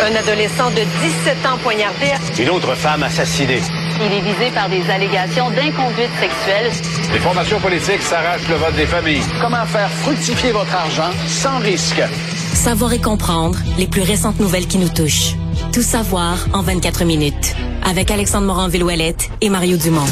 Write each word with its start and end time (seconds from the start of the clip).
Un 0.00 0.14
adolescent 0.14 0.70
de 0.70 0.82
17 1.02 1.46
ans 1.46 1.58
poignardé. 1.60 2.12
Une 2.38 2.50
autre 2.50 2.72
femme 2.76 3.02
assassinée. 3.02 3.60
Il 4.00 4.12
est 4.12 4.20
visé 4.20 4.50
par 4.54 4.68
des 4.68 4.88
allégations 4.88 5.50
d'inconduite 5.50 6.10
sexuelle. 6.20 6.70
Les 7.12 7.18
formations 7.18 7.58
politiques 7.58 8.02
s'arrachent 8.02 8.48
le 8.48 8.54
vote 8.54 8.76
des 8.76 8.86
familles. 8.86 9.22
Comment 9.40 9.66
faire 9.66 9.90
fructifier 9.90 10.52
votre 10.52 10.72
argent 10.72 11.10
sans 11.26 11.58
risque? 11.58 12.00
Savoir 12.54 12.92
et 12.92 13.00
comprendre 13.00 13.58
les 13.76 13.88
plus 13.88 14.02
récentes 14.02 14.38
nouvelles 14.38 14.68
qui 14.68 14.78
nous 14.78 14.88
touchent. 14.88 15.34
Tout 15.72 15.82
savoir 15.82 16.46
en 16.52 16.62
24 16.62 17.04
minutes. 17.04 17.56
Avec 17.84 18.12
Alexandre 18.12 18.46
Morin-Villouellette 18.46 19.30
et 19.40 19.48
Mario 19.48 19.76
Dumont. 19.76 20.06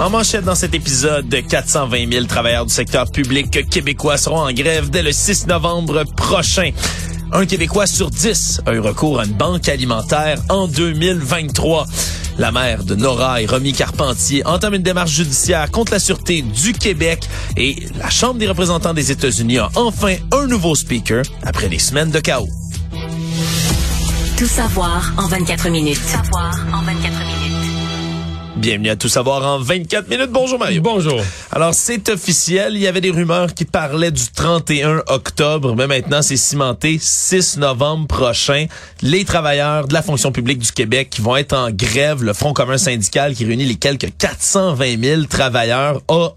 En 0.00 0.08
manchette 0.08 0.44
dans 0.44 0.54
cet 0.54 0.74
épisode, 0.74 1.34
420 1.46 2.10
000 2.10 2.24
travailleurs 2.26 2.64
du 2.64 2.72
secteur 2.72 3.10
public 3.10 3.68
québécois 3.68 4.16
seront 4.16 4.40
en 4.40 4.52
grève 4.52 4.88
dès 4.88 5.02
le 5.02 5.12
6 5.12 5.46
novembre 5.46 6.04
prochain. 6.16 6.70
Un 7.32 7.46
Québécois 7.46 7.86
sur 7.86 8.10
dix 8.10 8.60
a 8.66 8.72
eu 8.72 8.80
recours 8.80 9.20
à 9.20 9.24
une 9.24 9.32
banque 9.32 9.68
alimentaire 9.68 10.40
en 10.48 10.66
2023. 10.66 11.86
La 12.38 12.50
mère 12.50 12.82
de 12.82 12.96
Nora 12.96 13.40
et 13.40 13.46
Romy 13.46 13.72
Carpentier 13.72 14.44
entame 14.46 14.74
une 14.74 14.82
démarche 14.82 15.12
judiciaire 15.12 15.70
contre 15.70 15.92
la 15.92 16.00
Sûreté 16.00 16.42
du 16.42 16.72
Québec 16.72 17.28
et 17.56 17.86
la 17.98 18.10
Chambre 18.10 18.38
des 18.40 18.48
représentants 18.48 18.94
des 18.94 19.12
États-Unis 19.12 19.58
a 19.58 19.70
enfin 19.76 20.16
un 20.32 20.46
nouveau 20.48 20.74
speaker 20.74 21.22
après 21.44 21.68
des 21.68 21.78
semaines 21.78 22.10
de 22.10 22.18
chaos. 22.18 22.48
Tout 24.36 24.46
savoir 24.46 25.12
en 25.16 25.28
24 25.28 25.68
minutes. 25.68 26.00
Tout 26.00 26.08
savoir 26.08 26.66
en 26.72 26.82
24 26.82 26.96
minutes. 27.02 27.50
Bienvenue 28.56 28.90
à 28.90 28.96
Tout 28.96 29.08
savoir 29.08 29.42
en 29.46 29.58
24 29.60 30.08
minutes. 30.08 30.30
Bonjour 30.32 30.58
Mario. 30.58 30.82
Bonjour. 30.82 31.20
Alors 31.52 31.74
c'est 31.74 32.08
officiel, 32.10 32.74
il 32.76 32.80
y 32.80 32.86
avait 32.86 33.00
des 33.00 33.10
rumeurs 33.10 33.54
qui 33.54 33.64
parlaient 33.64 34.12
du 34.12 34.22
31 34.32 35.02
octobre, 35.08 35.74
mais 35.74 35.88
maintenant 35.88 36.22
c'est 36.22 36.36
cimenté 36.36 36.98
6 37.00 37.56
novembre 37.56 38.06
prochain. 38.06 38.66
Les 39.02 39.24
travailleurs 39.24 39.88
de 39.88 39.92
la 39.92 40.02
fonction 40.02 40.30
publique 40.30 40.60
du 40.60 40.70
Québec 40.70 41.08
qui 41.10 41.20
vont 41.20 41.34
être 41.34 41.52
en 41.52 41.70
grève, 41.72 42.22
le 42.22 42.34
Front 42.34 42.52
commun 42.52 42.78
syndical 42.78 43.34
qui 43.34 43.44
réunit 43.44 43.64
les 43.64 43.74
quelques 43.74 44.16
420 44.16 45.02
000 45.02 45.22
travailleurs 45.24 46.00
a 46.06 46.28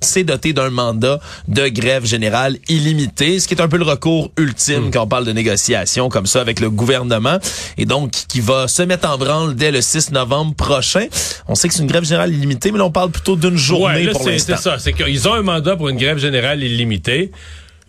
s'est 0.00 0.24
doté 0.24 0.52
d'un 0.52 0.70
mandat 0.70 1.20
de 1.48 1.68
grève 1.68 2.04
générale 2.04 2.58
illimité, 2.68 3.40
ce 3.40 3.48
qui 3.48 3.54
est 3.54 3.60
un 3.60 3.68
peu 3.68 3.78
le 3.78 3.84
recours 3.84 4.30
ultime 4.36 4.90
quand 4.92 5.02
on 5.02 5.06
parle 5.06 5.24
de 5.24 5.32
négociations 5.32 6.08
comme 6.08 6.26
ça 6.26 6.40
avec 6.40 6.60
le 6.60 6.70
gouvernement, 6.70 7.38
et 7.76 7.86
donc 7.86 8.10
qui 8.10 8.40
va 8.40 8.68
se 8.68 8.82
mettre 8.82 9.08
en 9.08 9.18
branle 9.18 9.54
dès 9.54 9.70
le 9.70 9.80
6 9.80 10.12
novembre 10.12 10.54
prochain. 10.54 11.06
On 11.48 11.54
sait 11.54 11.68
que 11.68 11.74
c'est 11.74 11.82
une 11.82 11.88
grève 11.88 12.04
générale 12.04 12.32
illimitée, 12.32 12.72
mais 12.72 12.78
là, 12.78 12.84
on 12.84 12.90
parle 12.90 13.10
plutôt 13.10 13.36
d'une 13.36 13.56
journée 13.56 13.86
ouais, 13.86 14.04
là, 14.04 14.12
pour 14.12 14.27
c'est, 14.38 14.56
ça, 14.56 14.78
c'est 14.78 14.92
qu'ils 14.92 15.28
ont 15.28 15.34
un 15.34 15.42
mandat 15.42 15.76
pour 15.76 15.88
une 15.88 15.96
grève 15.96 16.18
générale 16.18 16.62
illimitée. 16.62 17.30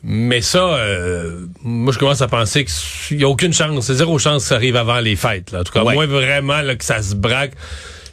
Mais 0.02 0.40
ça, 0.42 0.60
euh, 0.76 1.46
moi, 1.62 1.92
je 1.92 2.00
commence 2.00 2.22
à 2.22 2.28
penser 2.30 2.66
qu'il 2.66 3.18
n'y 3.18 3.24
a 3.26 3.28
aucune 3.28 3.52
chance. 3.52 3.86
C'est 3.88 3.96
zéro 3.96 4.18
chance 4.18 4.44
que 4.44 4.48
ça 4.50 4.56
arrive 4.56 4.78
avant 4.78 5.00
les 5.02 5.18
fêtes. 5.18 5.52
Là. 5.52 5.60
En 5.60 5.64
tout 5.66 5.74
cas, 5.74 5.84
Ouais. 5.84 5.94
moins 5.94 6.06
vraiment 6.06 6.62
là, 6.62 6.76
que 6.76 6.86
ça 6.86 7.02
se 7.04 7.16
braque. 7.16 7.52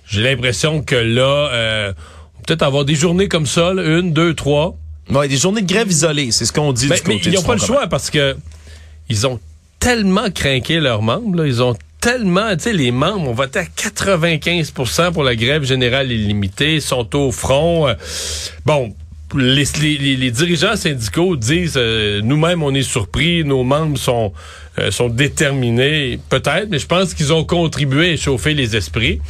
J'ai 0.09 0.23
l'impression 0.23 0.83
que 0.83 0.97
là, 0.97 1.49
euh, 1.53 1.93
peut-être 2.45 2.63
avoir 2.63 2.85
des 2.85 2.97
journées 2.97 3.29
comme 3.29 3.47
ça, 3.47 3.73
là, 3.73 3.83
une, 4.01 4.13
deux, 4.13 4.35
trois. 4.35 4.77
Ouais, 5.11 5.29
des 5.29 5.37
journées 5.37 5.63
de 5.63 5.69
grève 5.73 5.89
isolées, 5.89 6.33
c'est 6.33 6.45
ce 6.47 6.53
qu'on 6.53 6.73
dit 6.73 6.89
Ben, 6.89 6.97
du 6.97 7.03
mais 7.07 7.21
ils 7.25 7.33
n'ont 7.35 7.43
pas 7.43 7.55
le 7.55 7.61
choix 7.61 7.87
parce 7.87 8.11
que 8.11 8.37
ils 9.09 9.25
ont 9.29 9.39
tellement 9.79 10.29
craqué 10.33 10.81
leurs 10.81 11.03
membres. 11.03 11.37
là. 11.37 11.47
Ils 11.47 11.63
ont 11.63 11.77
tellement, 12.07 12.55
tu 12.57 12.63
sais, 12.63 12.73
les 12.73 12.93
membres 12.93 13.31
ont 13.31 13.33
voté 13.33 13.59
à 13.59 13.65
95% 13.65 15.13
pour 15.13 15.25
la 15.25 15.35
grève 15.35 15.65
générale 15.65 16.13
illimitée, 16.13 16.79
sont 16.79 17.17
au 17.17 17.33
front. 17.33 17.89
Euh, 17.89 17.95
bon. 18.65 18.95
Les, 19.35 20.31
dirigeants 20.31 20.77
syndicaux 20.77 21.35
disent 21.35 21.75
euh, 21.77 22.21
nous-mêmes 22.23 22.63
on 22.63 22.73
est 22.73 22.85
surpris, 22.85 23.43
nos 23.43 23.65
membres 23.65 23.99
sont 23.99 24.33
euh, 24.79 24.93
sont 24.93 25.09
déterminés, 25.09 26.21
peut-être, 26.29 26.69
mais 26.71 26.79
je 26.79 26.87
pense 26.87 27.13
qu'ils 27.13 27.33
ont 27.33 27.43
contribué 27.43 28.11
à 28.11 28.13
échauffer 28.13 28.55
les 28.55 28.77
esprits. 28.77 29.21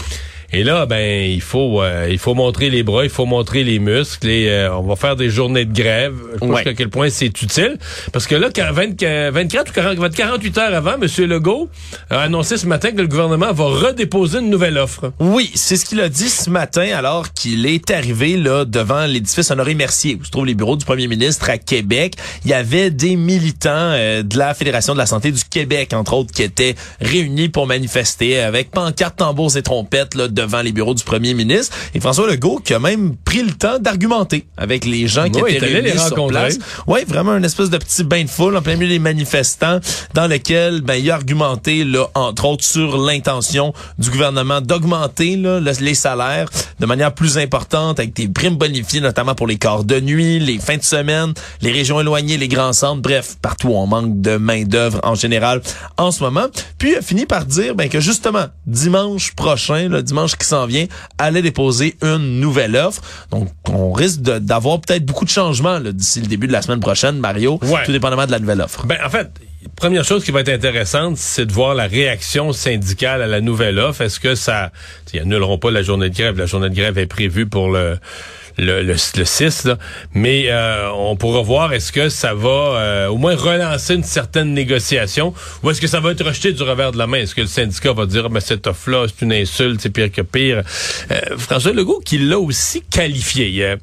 Et 0.53 0.63
là, 0.65 0.87
ben, 0.87 1.31
il 1.31 1.41
faut, 1.41 1.83
euh, 1.83 2.07
il 2.11 2.19
faut 2.19 2.35
montrer 2.35 2.71
les 2.71 2.83
bras, 2.83 3.05
il 3.05 3.11
faut 3.11 3.27
montrer 3.27 3.65
les 3.65 3.79
muscles 3.79 4.29
et 4.29 4.49
euh, 4.49 4.75
on 4.77 4.83
va 4.83 4.97
faire 4.97 5.17
des 5.17 5.29
journées 5.29 5.65
de 5.65 5.73
grève. 5.75 6.15
Je 6.35 6.39
pense 6.39 6.49
Ouais. 6.51 6.65
qu'à 6.65 6.75
quel 6.75 6.89
point 6.89 7.09
c'est 7.11 7.27
utile. 7.43 7.77
Parce 8.13 8.27
que 8.27 8.35
là, 8.37 8.49
quand 8.55 8.71
20 8.73 9.03
euh, 9.03 9.31
24 9.35 9.71
ou 9.71 9.73
40, 9.75 10.15
48 10.15 10.59
heures 10.59 10.75
avant, 10.75 10.95
M. 10.95 11.07
Legault 11.29 11.69
a 12.11 12.21
annoncé 12.23 12.57
ce 12.57 12.67
matin 12.67 12.93
que 12.93 13.01
le 13.01 13.09
gouvernement 13.09 13.53
va 13.53 13.65
redéposer 13.65 14.39
une 14.39 14.51
nouvelle 14.51 14.79
offre. 14.79 15.13
Oui, 15.21 15.51
c'est 15.55 15.77
ce 15.77 15.85
qu'il 15.85 16.01
a 16.01 16.09
dit 16.09 16.29
ce 16.29 16.49
matin 16.51 16.87
alors 16.97 17.33
qu'il 17.33 17.67
est 17.67 17.91
arrivé 17.91 18.37
là 18.37 18.65
devant 18.65 19.05
l'édifice 19.07 19.51
Honoré 19.51 19.75
Mercier 19.75 20.17
où 20.21 20.25
se 20.25 20.31
trouvent 20.31 20.47
les 20.47 20.55
bureaux 20.55 20.77
du 20.77 20.85
premier 20.85 21.09
ministre 21.09 21.51
à 21.51 21.59
Québec. 21.59 22.15
Il 22.45 22.51
y 22.51 22.55
avait 22.55 22.91
des 22.91 23.17
militants 23.17 23.71
euh, 23.75 24.23
de 24.23 24.39
la 24.39 24.55
Fédération 24.55 24.93
de 24.95 24.99
la 24.99 25.07
santé 25.07 25.33
du 25.33 25.43
Québec 25.45 25.93
entre 25.93 26.15
autres 26.15 26.33
qui 26.33 26.43
étaient 26.43 26.75
réunis 27.01 27.49
pour 27.49 27.67
manifester 27.67 28.39
avec 28.41 28.71
pancartes, 28.71 29.17
tambours 29.17 29.57
et 29.57 29.63
trompettes 29.63 30.15
là 30.15 30.29
devant 30.37 30.63
les 30.63 30.71
bureaux 30.73 30.95
du 30.95 31.03
premier 31.03 31.35
ministre 31.35 31.77
et 31.95 32.01
François 32.01 32.29
Legault 32.31 32.61
qui 32.65 32.75
a 32.75 32.79
même 32.79 33.17
pris 33.25 33.43
le 33.43 33.51
temps 33.53 33.79
d'argumenter 33.81 34.47
avec 34.57 34.85
les 34.85 35.09
gens 35.09 35.29
qui 35.29 35.41
Oui, 35.43 35.55
étaient 35.55 35.65
allé 35.65 35.75
les 35.81 35.91
réunis 35.91 35.99
sur 35.99 36.11
rencontrer. 36.11 36.33
place. 36.49 36.59
Oui, 36.87 37.01
vraiment 37.09 37.37
une 37.37 37.45
espèce 37.45 37.71
de 37.71 37.79
petit 37.79 38.05
bain 38.05 38.23
de 38.23 38.29
foule 38.31 38.57
en 38.57 38.63
plein 38.63 38.77
milieu 38.77 38.89
des 38.91 38.99
manifestants 39.01 39.81
dans 40.15 40.27
lequel 40.29 40.83
ben 40.83 40.95
il 40.95 41.11
a 41.11 41.15
argumenté 41.15 41.85
là 41.85 42.07
entre 42.15 42.45
autres 42.45 42.65
sur 42.65 42.99
l'intention 43.05 43.73
du 43.99 44.11
gouvernement 44.11 44.61
d'augmenter 44.61 45.37
le- 45.37 45.59
les 45.81 45.95
salaires 45.95 46.49
de 46.79 46.87
manière 46.87 47.13
plus 47.15 47.39
importante 47.39 47.99
avec 47.99 48.13
des 48.15 48.29
primes 48.29 48.57
bonifiées 48.57 49.01
notamment 49.01 49.35
pour 49.35 49.47
les 49.47 49.57
corps 49.57 49.85
de 49.85 49.99
nuit, 50.01 50.39
les 50.39 50.59
fins 50.59 50.77
de 50.77 50.83
semaine, 50.85 51.33
les 51.63 51.73
régions 51.73 52.01
éloignées, 52.01 52.37
les 52.37 52.49
grands 52.49 52.73
centres, 52.75 53.01
bref, 53.03 53.37
partout 53.41 53.69
où 53.69 53.77
on 53.77 53.87
manque 53.87 54.21
de 54.21 54.37
main-d'œuvre 54.37 55.01
en 55.03 55.15
général 55.15 55.63
en 55.97 56.11
ce 56.11 56.23
moment. 56.23 56.47
Puis 56.79 56.91
il 56.93 56.97
a 56.97 57.03
fini 57.03 57.25
par 57.27 57.45
dire 57.47 57.75
ben 57.75 57.89
que 57.89 58.01
justement 58.01 58.47
dimanche 58.67 59.33
prochain, 59.35 59.89
le 59.89 60.03
dimanche 60.03 60.26
qui 60.35 60.47
s'en 60.47 60.67
vient, 60.67 60.87
allait 61.19 61.43
déposer 61.43 61.97
une 62.03 62.41
nouvelle 62.41 62.75
offre. 62.75 63.01
Donc 63.31 63.49
on 63.69 63.93
risque 63.93 64.21
d'avoir 64.21 64.81
peut-être 64.81 65.05
beaucoup 65.05 65.25
de 65.25 65.31
changements 65.31 65.79
d'ici 65.79 66.21
le 66.21 66.27
début 66.27 66.49
de 66.49 66.53
la 66.53 66.63
semaine 66.63 66.81
prochaine, 66.81 67.19
Mario, 67.19 67.61
Ouais. 67.63 67.85
tout 67.85 67.93
dépendamment 67.93 68.27
de 68.27 68.33
la 68.33 68.41
nouvelle 68.41 68.61
offre. 68.63 68.87
Ben, 68.87 68.99
en 69.05 69.11
fait, 69.11 69.29
première 69.77 70.05
chose 70.05 70.25
qui 70.25 70.31
va 70.33 70.41
être 70.41 70.49
intéressante, 70.49 71.17
c'est 71.19 71.47
de 71.47 71.53
voir 71.53 71.75
la 71.75 71.87
réaction 71.87 72.53
syndicale 72.53 73.23
à 73.23 73.27
la 73.27 73.41
nouvelle 73.41 73.79
offre. 73.79 74.01
Est-ce 74.01 74.19
que 74.19 74.35
ça... 74.35 74.73
Ils 75.13 75.21
annuleront 75.21 75.59
pas 75.59 75.71
la 75.71 75.83
journée 75.83 76.11
de 76.11 76.15
grève. 76.17 76.39
La 76.39 76.47
journée 76.47 76.71
de 76.71 76.75
grève 76.75 76.99
est 76.99 77.07
prévue 77.07 77.47
pour 77.47 77.71
le... 77.71 77.99
Le, 78.59 78.83
le, 78.83 78.95
le 78.95 79.25
6, 79.25 79.65
là. 79.65 79.77
mais 80.15 80.47
euh, 80.49 80.89
on 80.95 81.15
pourra 81.17 81.43
voir 81.43 81.75
est-ce 81.75 81.93
que 81.93 82.09
ça 82.09 82.33
va 82.33 82.49
euh, 82.49 83.09
au 83.09 83.19
moins 83.19 83.37
relancer 83.37 83.95
une 83.95 84.03
certaine 84.03 84.55
négociation 84.55 85.35
ou 85.63 85.71
est-ce 85.71 85.81
que 85.81 85.87
ça 85.87 86.01
va 86.01 86.13
être 86.13 86.25
rejeté 86.25 86.53
du 86.55 86.63
revers 86.63 86.91
de 86.93 86.97
la 86.97 87.07
main? 87.07 87.19
Est-ce 87.19 87.35
que 87.35 87.43
le 87.43 87.47
syndicat 87.49 87.93
va 87.93 88.07
dire 88.07 88.31
mais 88.31 88.41
cette 88.41 88.67
offre-là, 88.67 89.07
c'est 89.09 89.25
une 89.27 89.33
insulte, 89.35 89.81
c'est 89.83 89.91
pire 89.91 90.11
que 90.11 90.23
pire? 90.23 90.63
Euh, 91.11 91.21
François 91.37 91.73
Legault 91.73 92.01
qui 92.03 92.17
l'a 92.17 92.39
aussi 92.39 92.81
qualifié. 92.81 93.63
euh, 93.63 93.77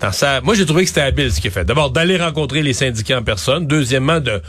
dans 0.00 0.10
sa... 0.12 0.40
Moi, 0.40 0.54
j'ai 0.56 0.66
trouvé 0.66 0.82
que 0.82 0.88
c'était 0.88 1.02
habile 1.02 1.32
ce 1.32 1.40
qu'il 1.40 1.48
a 1.50 1.54
fait. 1.54 1.64
D'abord, 1.64 1.90
d'aller 1.90 2.16
rencontrer 2.16 2.62
les 2.62 2.72
syndicats 2.72 3.18
en 3.18 3.22
personne. 3.22 3.66
Deuxièmement, 3.66 4.18
de 4.20 4.42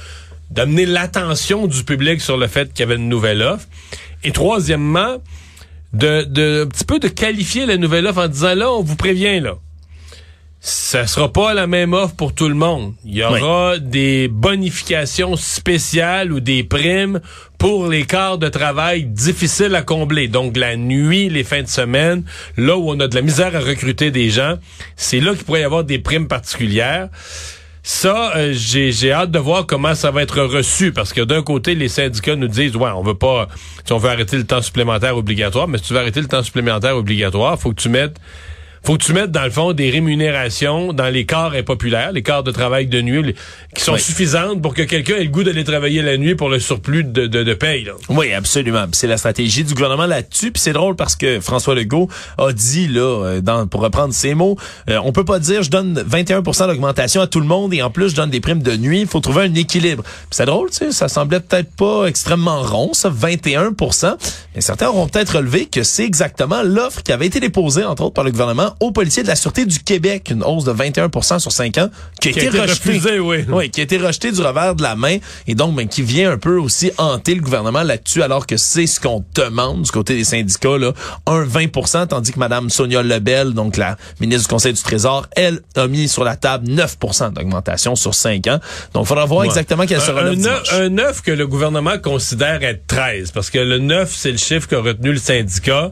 d'amener 0.50 0.86
l'attention 0.86 1.68
du 1.68 1.84
public 1.84 2.22
sur 2.22 2.38
le 2.38 2.48
fait 2.48 2.70
qu'il 2.74 2.80
y 2.80 2.84
avait 2.84 2.96
une 2.96 3.10
nouvelle 3.10 3.42
offre. 3.42 3.66
Et 4.24 4.32
troisièmement, 4.32 5.18
de, 5.94 6.24
de 6.24 6.64
un 6.66 6.68
petit 6.68 6.86
peu 6.86 7.00
de 7.00 7.08
qualifier 7.10 7.66
la 7.66 7.78
nouvelle 7.78 8.08
offre 8.08 8.22
en 8.22 8.28
disant 8.28 8.56
là, 8.56 8.72
on 8.72 8.82
vous 8.82 8.96
prévient 8.96 9.40
là. 9.40 9.56
Ça 10.60 11.06
sera 11.06 11.32
pas 11.32 11.54
la 11.54 11.68
même 11.68 11.94
offre 11.94 12.16
pour 12.16 12.34
tout 12.34 12.50
le 12.50 12.56
monde. 12.56 12.94
Il 13.06 13.16
y 13.16 13.24
aura 13.24 13.78
des 13.78 14.28
bonifications 14.28 15.36
spéciales 15.36 16.34
ou 16.34 16.40
des 16.40 16.64
primes 16.64 17.22
pour 17.58 17.88
les 17.88 18.06
quarts 18.06 18.38
de 18.38 18.50
travail 18.50 19.04
difficiles 19.04 19.76
à 19.76 19.84
combler. 19.84 20.28
Donc 20.28 20.58
la 20.58 20.76
nuit, 20.76 21.30
les 21.30 21.44
fins 21.44 21.62
de 21.62 21.68
semaine, 21.68 22.24
là 22.58 22.76
où 22.76 22.90
on 22.90 23.00
a 23.00 23.08
de 23.08 23.16
la 23.16 23.22
misère 23.22 23.56
à 23.56 23.60
recruter 23.60 24.10
des 24.10 24.30
gens, 24.30 24.56
c'est 24.96 25.20
là 25.20 25.36
qu'il 25.36 25.44
pourrait 25.44 25.62
y 25.62 25.64
avoir 25.64 25.84
des 25.84 26.00
primes 26.00 26.28
particulières. 26.28 27.10
Ça, 27.84 28.36
euh, 28.36 28.52
j'ai 28.52 28.92
j'ai 28.92 29.14
hâte 29.14 29.32
de 29.32 29.40
voir 29.40 29.66
comment 29.66 29.96
ça 29.96 30.12
va 30.12 30.22
être 30.22 30.42
reçu 30.42 30.92
parce 30.92 31.14
que 31.14 31.22
d'un 31.22 31.44
côté, 31.44 31.76
les 31.76 31.88
syndicats 31.88 32.36
nous 32.36 32.50
disent 32.50 32.76
ouais, 32.76 32.90
on 32.94 33.04
veut 33.04 33.14
pas, 33.14 33.48
si 33.86 33.94
on 33.94 33.98
veut 33.98 34.10
arrêter 34.10 34.36
le 34.36 34.46
temps 34.46 34.62
supplémentaire 34.62 35.16
obligatoire, 35.16 35.70
mais 35.70 35.78
si 35.78 35.86
tu 35.86 35.94
veux 35.94 36.00
arrêter 36.00 36.20
le 36.20 36.28
temps 36.28 36.44
supplémentaire 36.44 36.98
obligatoire, 36.98 37.58
faut 37.58 37.70
que 37.70 37.82
tu 37.82 37.88
mettes 37.88 38.20
faut 38.88 38.98
que 38.98 39.04
tu 39.04 39.12
mettes, 39.12 39.32
dans 39.32 39.44
le 39.44 39.50
fond, 39.50 39.74
des 39.74 39.90
rémunérations 39.90 40.94
dans 40.94 41.10
les 41.10 41.26
corps 41.26 41.52
impopulaires, 41.54 42.14
les 42.14 42.24
corps 42.24 42.44
de 42.44 42.52
travail 42.52 42.88
de 42.88 43.02
nuit, 43.02 43.22
les- 43.22 43.36
qui 43.76 43.84
sont 43.84 43.94
Oui. 43.96 44.00
suffisantes 44.00 44.62
pour 44.62 44.74
que 44.74 44.82
quelqu'un 44.84 45.16
ait 45.16 45.26
le 45.26 45.30
goût 45.30 45.44
d'aller 45.44 45.66
travailler 45.66 46.02
la 46.02 46.16
nuit 46.16 46.36
pour 46.36 46.48
le 46.48 46.58
surplus 46.60 47.04
de, 47.04 47.28
de, 47.28 47.44
de 47.44 47.54
paye. 47.54 47.84
Là. 47.84 47.92
Oui, 48.08 48.32
absolument. 48.32 48.86
C'est 48.94 49.08
la 49.08 49.18
stratégie 49.18 49.66
du 49.66 49.74
gouvernement 49.74 50.06
là-dessus. 50.06 50.52
Puis 50.52 50.62
c'est 50.62 50.72
drôle 50.72 50.96
parce 50.96 51.18
que 51.18 51.42
François 51.42 51.76
Legault 51.76 52.08
a 52.38 52.54
dit 52.54 52.88
là, 52.88 53.02
euh, 53.02 53.42
dans, 53.42 53.68
pour 53.68 53.82
reprendre 53.82 54.14
ses 54.14 54.34
mots, 54.36 54.58
euh, 54.90 55.00
on 55.04 55.12
peut 55.12 55.26
pas 55.26 55.40
dire 55.40 55.64
je 55.64 55.70
donne 55.70 56.02
21% 56.10 56.68
d'augmentation 56.68 57.20
à 57.20 57.28
tout 57.28 57.42
le 57.42 57.46
monde 57.46 57.74
et 57.74 57.82
en 57.82 57.90
plus 57.90 58.12
je 58.12 58.16
donne 58.16 58.30
des 58.30 58.40
primes 58.40 58.64
de 58.64 58.78
nuit. 58.78 59.02
Il 59.02 59.08
faut 59.08 59.20
trouver 59.20 59.44
un 59.44 59.54
équilibre. 59.54 60.04
C'est 60.32 60.46
drôle, 60.46 60.70
tu 60.70 60.78
sais, 60.78 60.92
ça 60.94 61.10
semblait 61.10 61.42
peut-être 61.42 61.76
pas 61.76 62.06
extrêmement 62.06 62.62
rond, 62.62 62.94
ça, 62.94 63.10
21% 63.10 64.16
Mais 64.56 64.62
certains 64.62 64.88
auront 64.88 65.08
peut-être 65.10 65.36
relevé 65.36 65.66
que 65.66 65.84
c'est 65.84 66.06
exactement 66.06 66.64
l'offre 66.64 67.04
qui 67.04 67.12
avait 67.12 67.28
été 67.28 67.42
déposée 67.42 67.84
entre 67.84 68.04
autres 68.04 68.14
par 68.14 68.24
le 68.24 68.32
gouvernement 68.32 68.76
aux 68.80 68.92
policiers 68.92 69.24
de 69.24 69.28
la 69.28 69.36
Sûreté 69.36 69.66
du 69.66 69.80
Québec, 69.80 70.30
une 70.32 70.44
hausse 70.44 70.64
de 70.66 70.74
21% 70.74 71.40
sur 71.40 71.52
5 71.52 71.78
ans, 71.78 71.90
qui 72.22 72.30
a, 72.30 72.32
Qui 72.32 72.40
été, 72.40 72.48
été 72.48 72.60
rejetée. 72.60 72.90
refusé, 72.90 73.20
oui. 73.20 73.46
Oui, 73.50 73.70
qui 73.70 73.80
a 73.82 73.84
été 73.84 73.98
rejeté 73.98 74.32
du 74.32 74.42
revers 74.42 74.76
de 74.76 74.84
la 74.84 74.96
main 74.96 75.18
et 75.48 75.56
donc 75.56 75.76
ben, 75.76 75.88
qui 75.88 76.02
vient 76.02 76.32
un 76.32 76.38
peu 76.38 76.58
aussi 76.58 76.92
hanter 76.98 77.36
le 77.36 77.42
gouvernement 77.42 77.84
là-dessus 77.84 78.22
alors 78.24 78.46
que 78.48 78.58
c'est 78.58 78.88
ce 78.88 79.00
qu'on 79.00 79.24
demande 79.36 79.82
du 79.84 79.92
côté 79.92 80.16
des 80.16 80.24
syndicats, 80.24 80.78
là, 80.78 80.94
un 81.26 81.44
20% 81.46 82.08
tandis 82.08 82.32
que 82.32 82.40
Mme 82.40 82.70
Sonia 82.70 83.02
Lebel, 83.04 83.54
donc 83.54 83.78
la 83.78 83.98
ministre 84.20 84.44
du 84.44 84.48
Conseil 84.50 84.74
du 84.74 84.82
Trésor, 84.82 85.28
elle 85.36 85.62
a 85.76 85.88
mis 85.88 86.08
sur 86.08 86.24
la 86.24 86.36
table 86.36 86.68
9% 86.70 87.34
d'augmentation 87.34 87.96
sur 87.96 88.14
5 88.14 88.48
ans. 88.48 88.60
Donc, 88.94 89.06
il 89.06 89.08
faudra 89.08 89.26
voir 89.26 89.42
Ouais. 89.42 89.48
exactement 89.48 89.86
quelle 89.86 90.02
sera 90.02 90.22
un, 90.22 90.34
un, 90.34 90.82
un 90.86 90.90
9 90.90 91.22
que 91.22 91.32
le 91.32 91.46
gouvernement 91.48 91.98
considère 92.00 92.64
être 92.64 92.88
13, 92.88 93.32
parce 93.32 93.50
que 93.50 93.60
le 93.60 93.78
9, 93.80 94.12
c'est 94.16 94.32
le 94.32 94.38
chiffre 94.38 94.68
qu'a 94.68 94.80
retenu 94.80 95.12
le 95.12 95.18
syndicat 95.20 95.92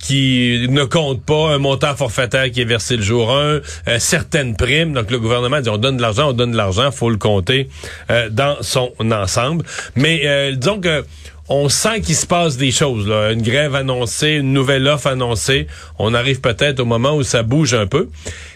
qui 0.00 0.66
ne 0.68 0.84
compte 0.84 1.22
pas 1.22 1.50
un 1.50 1.58
montant 1.58 1.94
forfaitaire 1.94 2.50
qui 2.50 2.62
est 2.62 2.64
versé 2.64 2.96
le 2.96 3.02
jour 3.02 3.30
1, 3.30 3.36
euh, 3.36 3.60
certaines 3.98 4.56
primes. 4.56 4.92
Donc 4.92 5.10
le 5.10 5.18
gouvernement 5.18 5.60
dit 5.60 5.68
on 5.68 5.76
donne 5.76 5.98
de 5.98 6.02
l'argent, 6.02 6.30
on 6.30 6.32
donne 6.32 6.52
de 6.52 6.56
l'argent, 6.56 6.90
faut 6.90 7.10
le 7.10 7.18
compter 7.18 7.68
euh, 8.10 8.28
dans 8.30 8.56
son 8.62 8.92
ensemble. 9.12 9.64
Mais 9.94 10.22
euh, 10.24 10.52
disons 10.56 10.80
que 10.80 11.04
on 11.52 11.68
sent 11.68 12.00
qu'il 12.02 12.14
se 12.14 12.26
passe 12.26 12.56
des 12.56 12.70
choses. 12.70 13.08
Là. 13.08 13.32
Une 13.32 13.42
grève 13.42 13.74
annoncée, 13.74 14.34
une 14.34 14.52
nouvelle 14.52 14.86
offre 14.86 15.08
annoncée. 15.08 15.66
On 15.98 16.14
arrive 16.14 16.40
peut-être 16.40 16.78
au 16.78 16.84
moment 16.84 17.16
où 17.16 17.24
ça 17.24 17.42
bouge 17.42 17.74
un 17.74 17.88
peu. 17.88 18.08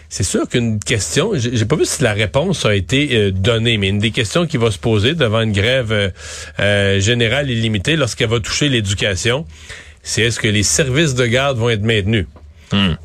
C'est 0.07 0.23
sûr 0.23 0.47
qu'une 0.47 0.79
question, 0.79 1.31
j'ai 1.35 1.65
pas 1.65 1.75
vu 1.75 1.83
si 1.83 2.01
la 2.01 2.13
réponse 2.13 2.65
a 2.65 2.73
été 2.73 3.09
euh, 3.11 3.31
donnée, 3.31 3.77
mais 3.77 3.89
une 3.89 3.99
des 3.99 4.11
questions 4.11 4.45
qui 4.47 4.55
va 4.55 4.71
se 4.71 4.77
poser 4.77 5.13
devant 5.13 5.41
une 5.41 5.51
grève 5.51 5.91
euh, 5.91 6.09
euh, 6.59 7.01
générale 7.01 7.49
illimitée 7.49 7.97
lorsqu'elle 7.97 8.29
va 8.29 8.39
toucher 8.39 8.69
l'éducation, 8.69 9.45
c'est 10.05 10.21
est-ce 10.21 10.39
que 10.39 10.47
les 10.47 10.63
services 10.63 11.15
de 11.15 11.25
garde 11.25 11.57
vont 11.57 11.69
être 11.69 11.83
maintenus? 11.83 12.27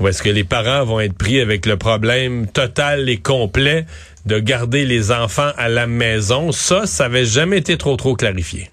Ou 0.01 0.09
est-ce 0.09 0.23
que 0.23 0.29
les 0.29 0.45
parents 0.45 0.85
vont 0.85 1.01
être 1.01 1.15
pris 1.15 1.41
avec 1.41 1.65
le 1.65 1.77
problème 1.77 2.47
total 2.47 3.09
et 3.09 3.19
complet 3.19 3.87
de 4.27 4.39
garder 4.39 4.85
les 4.85 5.11
enfants 5.13 5.53
à 5.57 5.69
la 5.69 5.87
maison? 5.87 6.53
Ça, 6.53 6.87
ça 6.87 7.07
avait 7.07 7.25
jamais 7.25 7.59
été 7.59 7.79
trop 7.79 7.97
trop 7.97 8.15
clarifié. 8.15 8.71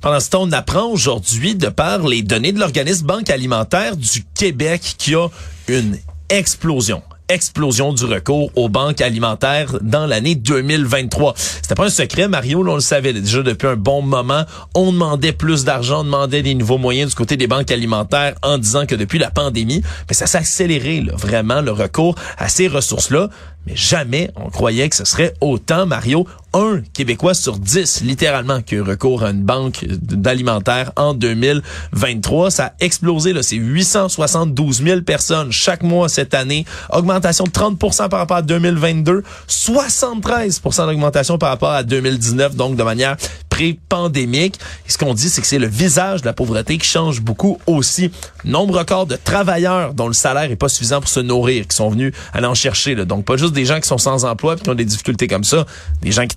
Pendant 0.00 0.20
ce 0.20 0.30
temps, 0.30 0.42
on 0.42 0.52
apprend 0.52 0.86
aujourd'hui, 0.86 1.56
de 1.56 1.68
par 1.68 2.06
les 2.06 2.22
données 2.22 2.52
de 2.52 2.60
l'organisme 2.60 3.06
Banque 3.06 3.30
alimentaire 3.30 3.96
du 3.96 4.22
Québec, 4.34 4.82
qu'il 4.98 5.14
y 5.14 5.16
a 5.16 5.28
une 5.68 5.98
explosion 6.28 7.02
explosion 7.28 7.92
du 7.92 8.04
recours 8.04 8.50
aux 8.56 8.68
banques 8.68 9.00
alimentaires 9.00 9.76
dans 9.82 10.06
l'année 10.06 10.34
2023. 10.34 11.34
C'était 11.36 11.74
pas 11.74 11.86
un 11.86 11.90
secret, 11.90 12.28
Mario, 12.28 12.66
on 12.66 12.74
le 12.74 12.80
savait 12.80 13.12
déjà 13.12 13.42
depuis 13.42 13.68
un 13.68 13.76
bon 13.76 14.02
moment. 14.02 14.44
On 14.74 14.92
demandait 14.92 15.32
plus 15.32 15.64
d'argent, 15.64 16.00
on 16.00 16.04
demandait 16.04 16.42
des 16.42 16.54
nouveaux 16.54 16.78
moyens 16.78 17.10
du 17.10 17.16
côté 17.16 17.36
des 17.36 17.46
banques 17.46 17.70
alimentaires 17.70 18.34
en 18.42 18.58
disant 18.58 18.86
que 18.86 18.94
depuis 18.94 19.18
la 19.18 19.30
pandémie, 19.30 19.82
mais 20.08 20.14
ça 20.14 20.26
s'est 20.26 20.38
accéléré 20.38 21.04
vraiment 21.12 21.60
le 21.60 21.72
recours 21.72 22.14
à 22.38 22.48
ces 22.48 22.68
ressources-là. 22.68 23.28
Mais 23.66 23.76
jamais 23.76 24.30
on 24.36 24.48
croyait 24.48 24.88
que 24.88 24.96
ce 24.96 25.04
serait 25.04 25.34
autant, 25.40 25.84
Mario. 25.84 26.26
Un 26.54 26.80
Québécois 26.94 27.34
sur 27.34 27.58
dix, 27.58 28.00
littéralement, 28.00 28.62
qui 28.62 28.74
a 28.74 28.78
eu 28.78 28.82
recours 28.82 29.22
à 29.22 29.30
une 29.30 29.42
banque 29.42 29.84
d'alimentaire 29.84 30.92
en 30.96 31.12
2023. 31.12 32.50
Ça 32.50 32.64
a 32.66 32.72
explosé, 32.80 33.32
là. 33.32 33.42
C'est 33.42 33.56
872 33.56 34.82
000 34.82 35.02
personnes 35.02 35.52
chaque 35.52 35.82
mois 35.82 36.08
cette 36.08 36.32
année. 36.32 36.64
Augmentation 36.90 37.44
de 37.44 37.50
30% 37.50 38.08
par 38.08 38.20
rapport 38.20 38.38
à 38.38 38.42
2022. 38.42 39.22
73% 39.48 40.86
d'augmentation 40.86 41.36
par 41.36 41.50
rapport 41.50 41.72
à 41.72 41.82
2019. 41.82 42.56
Donc, 42.56 42.76
de 42.76 42.82
manière 42.82 43.16
pré-pandémique. 43.50 44.54
Et 44.86 44.92
ce 44.92 44.98
qu'on 44.98 45.14
dit, 45.14 45.28
c'est 45.28 45.40
que 45.40 45.46
c'est 45.46 45.58
le 45.58 45.66
visage 45.66 46.22
de 46.22 46.26
la 46.26 46.32
pauvreté 46.32 46.78
qui 46.78 46.86
change 46.86 47.20
beaucoup 47.20 47.58
aussi. 47.66 48.12
Nombre 48.44 48.78
record 48.78 49.06
de 49.06 49.16
travailleurs 49.16 49.94
dont 49.94 50.06
le 50.06 50.14
salaire 50.14 50.50
est 50.50 50.56
pas 50.56 50.68
suffisant 50.68 51.00
pour 51.00 51.10
se 51.10 51.20
nourrir, 51.20 51.66
qui 51.66 51.76
sont 51.76 51.90
venus 51.90 52.12
aller 52.32 52.46
en 52.46 52.54
chercher. 52.54 52.94
Là. 52.94 53.04
Donc, 53.04 53.24
pas 53.24 53.36
juste 53.36 53.52
des 53.52 53.64
gens 53.64 53.80
qui 53.80 53.88
sont 53.88 53.98
sans 53.98 54.24
emploi 54.24 54.54
et 54.54 54.60
qui 54.60 54.70
ont 54.70 54.74
des 54.74 54.84
difficultés 54.84 55.26
comme 55.26 55.44
ça, 55.44 55.66
des 56.02 56.12
gens 56.12 56.26
qui 56.26 56.36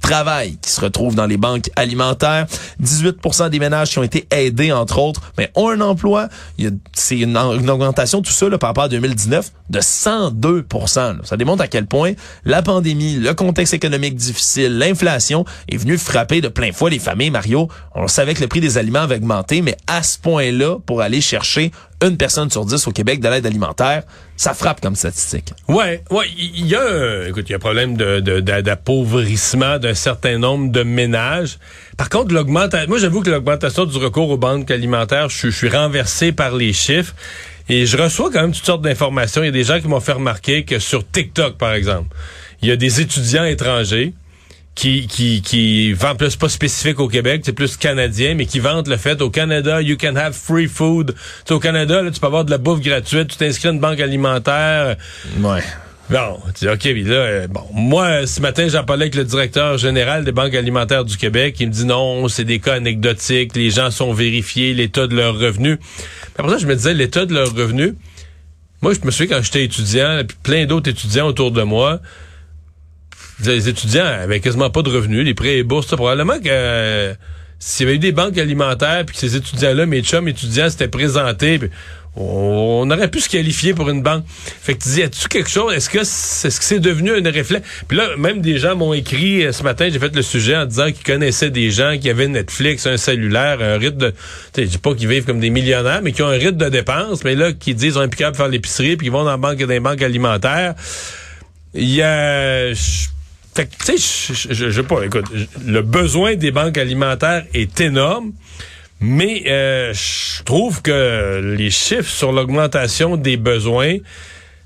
qui 0.62 0.72
se 0.72 0.82
retrouvent 0.82 1.16
dans 1.16 1.26
les 1.26 1.38
banques 1.38 1.70
alimentaires. 1.76 2.46
18% 2.84 3.50
des 3.50 3.60
ménages 3.60 3.92
qui 3.92 4.00
ont 4.00 4.04
été 4.04 4.28
aidés, 4.32 4.72
entre 4.72 5.00
autres, 5.00 5.22
mais 5.38 5.50
ont 5.56 5.70
un 5.70 5.82
emploi. 5.82 6.28
C'est 6.94 7.18
une, 7.18 7.38
une 7.38 7.70
augmentation, 7.70 8.22
tout 8.22 8.32
ça, 8.32 8.50
là, 8.50 8.58
par 8.58 8.70
rapport 8.70 8.84
à 8.86 8.90
2019, 8.90 9.52
de 9.70 9.80
102 9.80 10.66
là. 10.96 11.16
Ça 11.24 11.38
démontre 11.38 11.64
à 11.64 11.68
quel 11.68 11.86
point 11.86 12.14
la 12.46 12.62
pandémie, 12.62 13.16
le 13.16 13.34
contexte 13.34 13.74
économique 13.74 14.16
difficile, 14.16 14.78
l'inflation 14.78 15.46
est 15.70 15.78
venu 15.78 15.98
frapper 15.98 16.42
de 16.42 16.48
plein 16.50 16.72
fouet 16.72 16.92
les 16.92 17.00
familles. 17.00 17.32
Mario, 17.32 17.70
on 17.96 18.08
savait 18.08 18.34
que 18.34 18.42
le 18.42 18.48
prix 18.48 18.62
des 18.62 18.78
aliments 18.78 19.00
avait 19.00 19.16
augmenté, 19.16 19.62
mais 19.62 19.78
à 19.88 20.04
ce 20.04 20.18
point-là, 20.20 20.78
pour 20.86 21.02
aller 21.02 21.22
chercher 21.22 21.72
une 22.02 22.18
personne 22.18 22.50
sur 22.50 22.66
dix 22.66 22.88
au 22.88 22.92
Québec 22.92 23.20
de 23.20 23.28
l'aide 23.30 23.46
alimentaire, 23.46 24.04
ça 24.36 24.54
frappe 24.54 24.82
comme 24.82 24.96
statistique. 24.96 25.54
Ouais, 25.68 26.04
ouais, 26.10 26.26
il 26.38 26.66
y 26.68 26.76
a, 26.76 26.82
un- 26.82 27.28
écoute, 27.28 27.46
il 27.48 27.52
y 27.52 27.54
a 27.54 27.58
un 27.58 27.60
problème 27.60 27.96
de, 27.96 28.20
de- 28.20 28.40
d'appauvrissement 28.62 29.78
d'un 29.80 29.94
certain 29.94 30.38
nombre 30.38 30.72
de 30.72 30.84
ménages. 30.84 31.58
Par 31.98 32.10
contre, 32.10 32.34
l'augmentation, 32.34 32.88
moi 32.90 32.98
j'avoue 32.98 33.22
que 33.22 33.30
l'augmentation 33.30 33.86
du 33.86 33.98
recours 33.98 34.30
aux 34.30 34.38
banques 34.38 34.72
alimentaires, 34.72 35.30
je 35.30 35.50
suis 35.50 35.70
renversé 35.70 36.32
par 36.32 36.56
les 36.56 36.74
chiffres 36.74 37.14
et 37.70 37.86
je 37.86 37.98
reçois 37.98 38.30
quand 38.32 38.42
même 38.42 38.52
toutes 38.54 38.66
sortes 38.66 38.82
d'informations. 38.82 39.44
Il 39.44 39.48
y 39.48 39.50
a 39.50 39.52
des 39.52 39.64
gens 39.64 39.80
qui 39.80 39.88
m'ont 39.88 40.00
fait 40.00 40.12
remarquer 40.14 40.66
que 40.66 40.80
sur 40.80 41.10
TikTok, 41.10 41.58
par 41.58 41.74
exemple, 41.74 42.16
il 42.62 42.70
y 42.70 42.72
a 42.72 42.76
des 42.76 43.02
étudiants 43.02 43.46
étrangers 43.46 44.14
qui, 44.76 45.08
qui, 45.08 45.42
qui 45.42 45.94
vendent 45.94 46.18
plus 46.18 46.36
pas 46.36 46.50
spécifique 46.50 47.00
au 47.00 47.08
Québec, 47.08 47.42
c'est 47.46 47.54
plus 47.54 47.78
canadien, 47.78 48.36
mais 48.36 48.46
qui 48.46 48.60
vendent 48.60 48.88
le 48.88 48.98
fait 48.98 49.22
au 49.22 49.30
Canada, 49.30 49.82
you 49.82 49.98
can 50.00 50.16
have 50.16 50.34
free 50.34 50.68
food. 50.68 51.14
Tu 51.14 51.22
sais, 51.46 51.54
au 51.54 51.60
Canada, 51.60 52.02
là, 52.02 52.12
tu 52.12 52.20
peux 52.20 52.28
avoir 52.28 52.46
de 52.46 52.52
la 52.52 52.58
bouffe 52.58 52.82
gratuite, 52.82 53.30
tu 53.30 53.38
t'inscris 53.38 53.68
à 53.68 53.72
une 53.72 53.80
banque 53.80 54.00
alimentaire. 54.00 54.96
Ouais. 55.40 55.62
Bon, 56.10 56.40
tu 56.48 56.66
dis, 56.66 56.68
OK, 56.68 56.80
puis 56.80 57.04
là, 57.04 57.16
euh, 57.16 57.48
bon, 57.48 57.64
moi, 57.74 58.28
ce 58.28 58.42
matin, 58.42 58.68
j'en 58.68 58.84
parlais 58.84 59.04
avec 59.04 59.16
le 59.16 59.24
directeur 59.24 59.78
général 59.78 60.26
des 60.26 60.34
banques 60.34 60.56
alimentaires 60.56 61.06
du 61.06 61.16
Québec. 61.16 61.56
Il 61.60 61.68
me 61.68 61.72
dit 61.72 61.86
non, 61.86 62.28
c'est 62.28 62.44
des 62.44 62.60
cas 62.60 62.74
anecdotiques, 62.74 63.56
les 63.56 63.70
gens 63.70 63.92
sont 63.92 64.12
vérifiés, 64.12 64.74
l'état 64.74 65.08
de 65.08 65.16
leurs 65.16 65.40
revenus. 65.40 65.78
Après 66.38 66.52
ça, 66.52 66.58
je 66.58 66.68
me 66.68 66.76
disais, 66.76 66.94
l'état 66.94 67.26
de 67.26 67.34
leurs 67.34 67.54
revenus, 67.54 67.94
moi, 68.82 68.94
je 68.94 69.06
me 69.06 69.12
souviens 69.12 69.38
quand 69.38 69.44
j'étais 69.44 69.64
étudiant, 69.64 70.22
puis 70.28 70.36
plein 70.42 70.66
d'autres 70.66 70.90
étudiants 70.90 71.28
autour 71.28 71.52
de 71.52 71.62
moi, 71.62 72.02
les 73.46 73.70
étudiants 73.70 74.06
avaient 74.06 74.40
quasiment 74.40 74.70
pas 74.70 74.82
de 74.82 74.90
revenus, 74.90 75.26
les 75.26 75.34
prêts 75.34 75.58
et 75.58 75.64
bourses, 75.64 75.88
probablement 75.88 76.40
que 76.40 76.48
euh, 76.48 77.14
s'il 77.60 77.86
y 77.86 77.90
avait 77.90 77.98
eu 77.98 78.00
des 78.00 78.12
banques 78.12 78.38
alimentaires, 78.38 79.06
puis 79.06 79.14
que 79.14 79.20
ces 79.20 79.36
étudiants-là, 79.36 79.86
mes 79.86 80.02
chums 80.02 80.28
étudiants, 80.28 80.70
s'étaient 80.70 80.88
présentés, 80.88 81.60
puis 81.60 81.70
on, 82.16 82.90
aurait 82.92 83.08
pu 83.08 83.22
se 83.22 83.30
qualifier 83.30 83.74
pour 83.74 83.90
une 83.90 84.02
banque. 84.02 84.26
Fait 84.28 84.74
que 84.74 84.84
tu 84.84 84.90
dis, 84.90 85.04
as-tu 85.04 85.28
quelque 85.30 85.50
chose? 85.50 85.74
Est-ce 85.74 85.90
que 85.90 86.00
c'est 86.04 86.52
c'est 86.52 86.80
devenu 86.80 87.12
un 87.12 87.32
réflexe? 87.32 87.66
Puis 87.88 87.98
là, 87.98 88.18
même 88.18 88.42
des 88.42 88.58
gens 88.58 88.76
m'ont 88.76 88.94
écrit 88.94 89.46
euh, 89.46 89.54
ce 89.54 89.64
matin, 89.64 89.88
j'ai 89.92 90.00
fait 90.00 90.14
le 90.14 90.22
sujet 90.22 90.58
en 90.58 90.66
disant 90.66 90.92
qu'ils 90.92 91.06
connaissaient 91.06 91.52
des 91.52 91.72
gens 91.72 91.98
qui 92.00 92.10
avaient 92.10 92.28
Netflix, 92.28 92.86
un 92.86 92.98
cellulaire, 92.98 93.62
un 93.62 93.78
rythme 93.78 93.98
de. 93.98 94.14
Je 94.58 94.64
dis 94.64 94.78
pas 94.78 94.94
qu'ils 94.94 95.08
vivent 95.08 95.26
comme 95.26 95.40
des 95.40 95.52
millionnaires, 95.52 96.02
mais 96.04 96.12
qui 96.12 96.22
ont 96.22 96.28
un 96.28 96.32
rythme 96.32 96.58
de 96.58 96.70
dépenses, 96.70 97.24
mais 97.24 97.36
là, 97.36 97.54
qui 97.54 97.76
disent 97.76 97.96
on 97.96 98.02
est 98.02 98.08
plus 98.10 98.18
capable 98.18 98.36
de 98.36 98.42
faire 98.42 98.50
l'épicerie, 98.50 98.98
puis 98.98 99.06
qu'ils 99.06 99.14
vont 99.14 99.24
dans 99.24 99.32
la 99.32 99.38
banque 99.38 99.60
les 99.60 99.80
banques 99.80 100.02
alimentaires. 100.02 100.76
Il 101.74 101.90
y 101.90 102.02
a. 102.02 102.74
Fait 103.54 103.66
que, 103.66 103.84
tu 103.86 103.98
sais, 103.98 104.54
je- 104.54 104.72
sais 104.72 104.84
pas, 104.84 105.04
écoute, 105.04 105.26
le 105.66 105.82
besoin 105.82 106.36
des 106.36 106.52
banques 106.52 106.78
alimentaires 106.78 107.44
est 107.54 107.82
énorme, 107.82 108.32
mais 109.02 109.44
euh, 109.48 109.94
je 109.94 110.44
trouve 110.44 110.82
que 110.82 111.56
les 111.58 111.70
chiffres 111.70 112.10
sur 112.10 112.32
l'augmentation 112.32 113.18
des 113.18 113.36
besoins, 113.38 113.98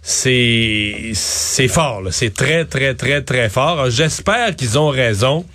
c'est 0.01 1.11
c'est 1.13 1.67
fort, 1.67 2.03
c'est 2.11 2.33
très, 2.33 2.65
très, 2.65 2.93
très, 2.93 3.21
très 3.23 3.49
fort. 3.49 3.89
J'espère 3.89 4.55
qu'ils 4.55 4.77
ont 4.77 4.89
raison 4.89 5.45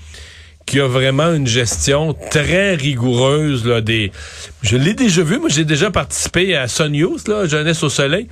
qu'il 0.66 0.78
y 0.80 0.82
a 0.82 0.88
vraiment 0.88 1.32
une 1.32 1.46
gestion 1.46 2.14
très 2.30 2.74
rigoureuse 2.74 3.64
là, 3.64 3.80
des. 3.80 4.10
Je 4.62 4.76
l'ai 4.76 4.94
déjà 4.94 5.22
vu, 5.22 5.38
moi 5.38 5.48
j'ai 5.50 5.64
déjà 5.64 5.90
participé 5.92 6.56
à 6.56 6.66
Sun 6.66 6.94
Youth, 6.94 7.28
là, 7.28 7.46
Jeunesse 7.46 7.82
au 7.84 7.88
Soleil, 7.88 8.26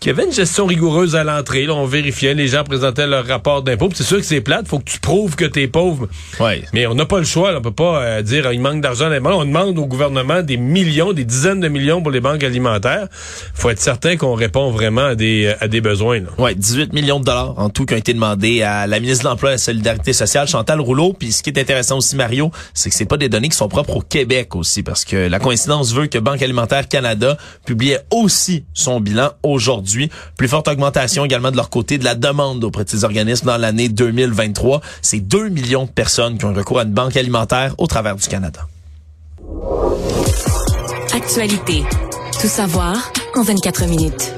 qui 0.00 0.10
avait 0.10 0.24
une 0.24 0.32
gestion 0.32 0.66
rigoureuse 0.66 1.16
à 1.16 1.24
l'entrée. 1.24 1.64
Là, 1.64 1.74
on 1.74 1.86
vérifiait, 1.86 2.34
les 2.34 2.48
gens 2.48 2.64
présentaient 2.64 3.06
leur 3.06 3.26
rapport 3.26 3.62
d'impôt. 3.62 3.88
C'est 3.94 4.04
sûr 4.04 4.18
que 4.18 4.24
c'est 4.24 4.40
plate, 4.40 4.68
faut 4.68 4.78
que 4.78 4.90
tu 4.90 5.00
prouves 5.00 5.36
que 5.36 5.44
t'es 5.44 5.68
pauvre. 5.68 6.08
Ouais. 6.38 6.62
Mais 6.72 6.86
on 6.86 6.94
n'a 6.94 7.06
pas 7.06 7.18
le 7.18 7.24
choix, 7.24 7.50
là. 7.52 7.58
on 7.58 7.62
peut 7.62 7.70
pas 7.70 8.02
euh, 8.02 8.22
dire 8.22 8.52
il 8.52 8.60
manque 8.60 8.82
d'argent. 8.82 9.06
dans 9.06 9.12
les 9.12 9.20
banques. 9.20 9.40
On 9.40 9.44
demande 9.44 9.78
au 9.78 9.86
gouvernement 9.86 10.42
des 10.42 10.58
millions, 10.58 11.12
des 11.12 11.24
dizaines 11.24 11.60
de 11.60 11.68
millions 11.68 12.02
pour 12.02 12.10
les 12.10 12.20
banques 12.20 12.44
alimentaires. 12.44 13.08
faut 13.54 13.70
être 13.70 13.80
certain 13.80 14.16
qu'on 14.16 14.34
répond 14.34 14.70
vraiment 14.70 15.06
à 15.06 15.14
des, 15.14 15.54
à 15.60 15.68
des 15.68 15.80
besoins. 15.80 16.20
Là. 16.20 16.28
Ouais, 16.38 16.54
18 16.54 16.92
millions 16.92 17.20
de 17.20 17.24
dollars 17.24 17.54
en 17.56 17.70
tout 17.70 17.86
qui 17.86 17.94
ont 17.94 17.98
été 17.98 18.12
demandés 18.12 18.62
à 18.62 18.86
la 18.86 19.00
ministre 19.00 19.24
de 19.24 19.28
l'Emploi 19.30 19.50
et 19.50 19.54
de 19.54 19.56
la 19.56 19.64
Solidarité 19.64 20.12
sociale, 20.12 20.46
Chantal 20.46 20.80
Rouleau. 20.80 21.14
Puis 21.14 21.32
ce 21.32 21.42
qui 21.42 21.50
est 21.50 21.58
intéressant 21.58 21.98
aussi, 21.98 22.16
Mario, 22.16 22.50
c'est 22.74 22.90
que 22.90 22.96
c'est 22.96 23.06
pas 23.06 23.16
des 23.16 23.28
données 23.28 23.48
qui 23.48 23.56
sont 23.56 23.68
propres 23.68 23.96
au 23.96 24.02
Québec 24.02 24.54
aussi, 24.56 24.82
parce 24.82 25.04
que 25.04 25.16
la 25.16 25.38
coïncidence 25.38 25.92
veut 25.92 26.06
que 26.06 26.18
Banque 26.18 26.42
alimentaire 26.42 26.86
Canada 26.88 27.36
publiait 27.64 28.00
aussi 28.10 28.64
son 28.74 29.00
bilan 29.00 29.30
aujourd'hui. 29.42 29.85
Plus 30.36 30.48
forte 30.48 30.68
augmentation 30.68 31.24
également 31.24 31.50
de 31.50 31.56
leur 31.56 31.70
côté 31.70 31.98
de 31.98 32.04
la 32.04 32.14
demande 32.14 32.64
auprès 32.64 32.84
de 32.84 32.90
ces 32.90 33.04
organismes 33.04 33.46
dans 33.46 33.56
l'année 33.56 33.88
2023. 33.88 34.80
C'est 35.02 35.20
2 35.20 35.48
millions 35.48 35.84
de 35.84 35.90
personnes 35.90 36.38
qui 36.38 36.44
ont 36.44 36.52
recours 36.52 36.80
à 36.80 36.82
une 36.82 36.92
banque 36.92 37.16
alimentaire 37.16 37.74
au 37.78 37.86
travers 37.86 38.16
du 38.16 38.26
Canada. 38.26 38.66
Actualité. 41.14 41.82
Tout 42.40 42.48
savoir 42.48 43.12
en 43.34 43.42
24 43.42 43.86
minutes 43.86 44.34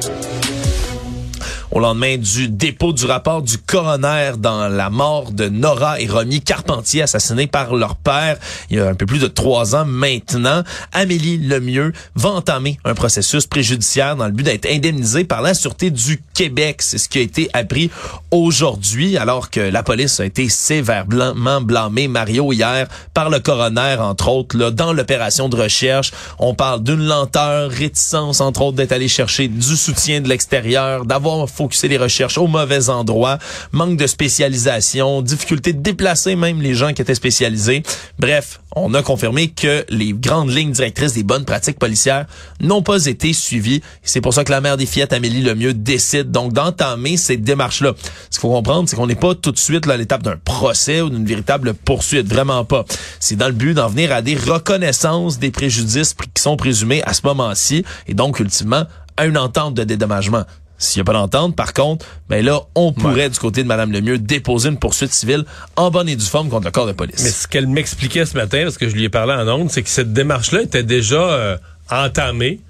au 1.70 1.80
lendemain 1.80 2.16
du 2.16 2.48
dépôt 2.48 2.92
du 2.92 3.06
rapport 3.06 3.42
du 3.42 3.58
coroner 3.58 4.32
dans 4.38 4.68
la 4.68 4.90
mort 4.90 5.32
de 5.32 5.48
Nora 5.48 6.00
et 6.00 6.06
Romy 6.06 6.40
Carpentier, 6.40 7.02
assassinés 7.02 7.46
par 7.46 7.75
leur 7.75 7.96
père 7.96 8.37
il 8.70 8.76
y 8.76 8.80
a 8.80 8.88
un 8.88 8.94
peu 8.94 9.06
plus 9.06 9.18
de 9.18 9.26
trois 9.26 9.75
ans 9.75 9.84
maintenant. 9.84 10.62
Amélie 10.92 11.38
Lemieux 11.38 11.92
va 12.14 12.30
entamer 12.30 12.78
un 12.84 12.94
processus 12.94 13.46
préjudiciaire 13.46 14.16
dans 14.16 14.26
le 14.26 14.32
but 14.32 14.44
d'être 14.44 14.66
indemnisée 14.66 15.25
par 15.25 15.42
la 15.42 15.54
Sûreté 15.54 15.90
du 15.90 16.22
Québec. 16.34 16.82
C'est 16.82 16.98
ce 16.98 17.08
qui 17.08 17.18
a 17.18 17.22
été 17.22 17.48
appris 17.52 17.90
aujourd'hui, 18.30 19.16
alors 19.16 19.50
que 19.50 19.60
la 19.60 19.82
police 19.82 20.20
a 20.20 20.25
été 20.25 20.48
sévèrement 20.48 21.60
blâmée, 21.60 22.08
Mario, 22.08 22.52
hier, 22.52 22.88
par 23.14 23.30
le 23.30 23.40
coroner, 23.40 23.96
entre 24.00 24.28
autres, 24.28 24.56
là, 24.56 24.70
dans 24.70 24.92
l'opération 24.92 25.48
de 25.48 25.56
recherche. 25.56 26.12
On 26.38 26.54
parle 26.54 26.82
d'une 26.82 27.04
lenteur, 27.04 27.70
réticence, 27.70 28.40
entre 28.40 28.62
autres, 28.62 28.76
d'être 28.76 28.92
allé 28.92 29.08
chercher 29.08 29.48
du 29.48 29.76
soutien 29.76 30.20
de 30.20 30.28
l'extérieur, 30.28 31.04
d'avoir 31.04 31.48
focuser 31.58 31.88
les 31.88 31.98
recherches 31.98 32.38
au 32.38 32.46
mauvais 32.46 32.88
endroit, 32.88 33.38
manque 33.72 33.96
de 33.96 34.06
spécialisation, 34.06 35.22
difficulté 35.22 35.72
de 35.72 35.80
déplacer 35.80 36.36
même 36.36 36.62
les 36.62 36.74
gens 36.74 36.92
qui 36.92 37.02
étaient 37.02 37.16
spécialisés. 37.16 37.82
Bref, 38.20 38.60
on 38.76 38.94
a 38.94 39.02
confirmé 39.02 39.48
que 39.48 39.84
les 39.88 40.12
grandes 40.12 40.50
lignes 40.50 40.70
directrices 40.70 41.14
des 41.14 41.24
bonnes 41.24 41.44
pratiques 41.44 41.80
policières 41.80 42.26
n'ont 42.60 42.82
pas 42.82 43.06
été 43.06 43.32
suivies. 43.32 43.82
C'est 44.04 44.20
pour 44.20 44.34
ça 44.34 44.44
que 44.44 44.52
la 44.52 44.60
mère 44.60 44.76
des 44.76 44.86
fillettes, 44.86 45.12
Amélie 45.12 45.42
Lemieux, 45.42 45.74
décide 45.74 46.30
donc 46.30 46.52
d'entamer 46.52 47.16
cette 47.16 47.42
démarche-là. 47.42 47.94
Ce 48.30 48.38
qu'il 48.38 48.42
faut 48.42 48.52
comprendre, 48.52 48.88
c'est 48.88 48.94
qu'on 48.94 49.08
n'est 49.08 49.16
pas 49.16 49.34
tout 49.34 49.50
de 49.50 49.58
suite 49.58 49.88
à 49.88 49.96
l'étape 49.96 50.22
d'un 50.22 50.36
procès 50.36 51.00
ou 51.00 51.10
d'une 51.10 51.26
véritable 51.26 51.74
poursuite. 51.74 52.28
Vraiment 52.28 52.64
pas. 52.64 52.84
C'est 53.18 53.36
dans 53.36 53.48
le 53.48 53.52
but 53.52 53.74
d'en 53.74 53.88
venir 53.88 54.12
à 54.12 54.22
des 54.22 54.36
reconnaissances 54.36 55.40
des 55.40 55.50
préjudices 55.50 56.14
qui 56.14 56.40
sont 56.40 56.56
présumés 56.56 57.02
à 57.02 57.14
ce 57.14 57.22
moment-ci 57.24 57.84
et 58.06 58.14
donc, 58.14 58.38
ultimement, 58.38 58.84
à 59.16 59.26
une 59.26 59.36
entente 59.36 59.74
de 59.74 59.82
dédommagement. 59.82 60.44
S'il 60.78 61.00
n'y 61.00 61.02
a 61.02 61.12
pas 61.12 61.12
d'entente, 61.12 61.56
par 61.56 61.75
contre, 61.75 62.06
ben 62.28 62.44
là, 62.44 62.61
on 62.76 62.92
pourrait, 62.92 63.28
du 63.28 63.38
côté 63.38 63.64
de 63.64 63.68
Mme 63.68 63.90
Lemieux, 63.90 64.18
déposer 64.18 64.68
une 64.68 64.78
poursuite 64.78 65.12
civile 65.12 65.44
en 65.75 65.90
bonne 65.90 66.08
et 66.08 66.14
due 66.14 66.25
forme 66.25 66.49
contre 66.49 66.66
le 66.66 66.70
corps 66.70 66.87
de 66.87 66.92
police. 66.92 67.20
Mais 67.25 67.30
ce 67.30 67.49
qu'elle 67.49 67.66
m'expliquait 67.66 68.25
ce 68.25 68.37
matin, 68.37 68.62
parce 68.62 68.78
que 68.78 68.88
je 68.88 68.94
lui 68.94 69.04
ai 69.04 69.08
parlé 69.08 69.32
en 69.32 69.49
ondes, 69.49 69.70
c'est 69.70 69.82
que 69.82 69.88
cette 69.88 70.12
démarche-là 70.12 70.62
était 70.62 70.85
déjà 70.85 71.16
euh, 71.16 71.58
entamée 71.90 72.61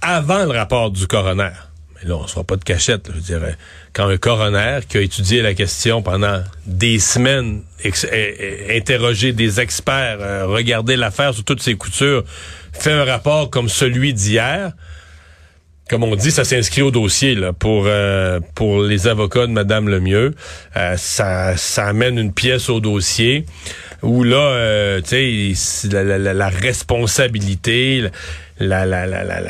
avant 0.00 0.44
le 0.44 0.52
rapport 0.52 0.92
du 0.92 1.08
coroner. 1.08 1.50
Mais 1.96 2.08
là, 2.08 2.16
on 2.16 2.22
ne 2.22 2.28
sera 2.28 2.44
pas 2.44 2.56
de 2.56 2.64
cachette, 2.64 3.10
je 3.12 3.20
dirais. 3.20 3.56
Quand 3.92 4.08
un 4.08 4.16
coroner 4.18 4.80
qui 4.88 4.98
a 4.98 5.00
étudié 5.00 5.42
la 5.42 5.54
question 5.54 6.00
pendant 6.00 6.42
des 6.66 7.00
semaines, 7.00 7.62
interrogé 8.70 9.32
des 9.32 9.60
experts, 9.60 10.18
euh, 10.20 10.46
regardé 10.46 10.96
l'affaire 10.96 11.34
sous 11.34 11.42
toutes 11.42 11.62
ses 11.62 11.74
coutures, 11.74 12.24
fait 12.72 12.92
un 12.92 13.04
rapport 13.04 13.50
comme 13.50 13.68
celui 13.68 14.14
d'hier, 14.14 14.72
comme 15.92 16.04
on 16.04 16.16
dit, 16.16 16.30
ça 16.30 16.44
s'inscrit 16.44 16.80
au 16.80 16.90
dossier 16.90 17.34
là, 17.34 17.52
pour 17.52 17.84
euh, 17.86 18.40
pour 18.54 18.82
les 18.82 19.08
avocats 19.08 19.46
de 19.46 19.52
Madame 19.52 19.90
Lemieux. 19.90 20.34
Euh, 20.74 20.96
ça, 20.96 21.54
ça 21.58 21.84
amène 21.84 22.18
une 22.18 22.32
pièce 22.32 22.70
au 22.70 22.80
dossier 22.80 23.44
où 24.00 24.24
là, 24.24 24.38
euh, 24.38 25.02
tu 25.02 25.54
sais, 25.54 25.88
la, 25.92 26.16
la, 26.16 26.32
la, 26.32 26.48
responsabilité, 26.48 28.06
la, 28.58 28.86
la, 28.86 29.04
la, 29.04 29.22
la, 29.22 29.40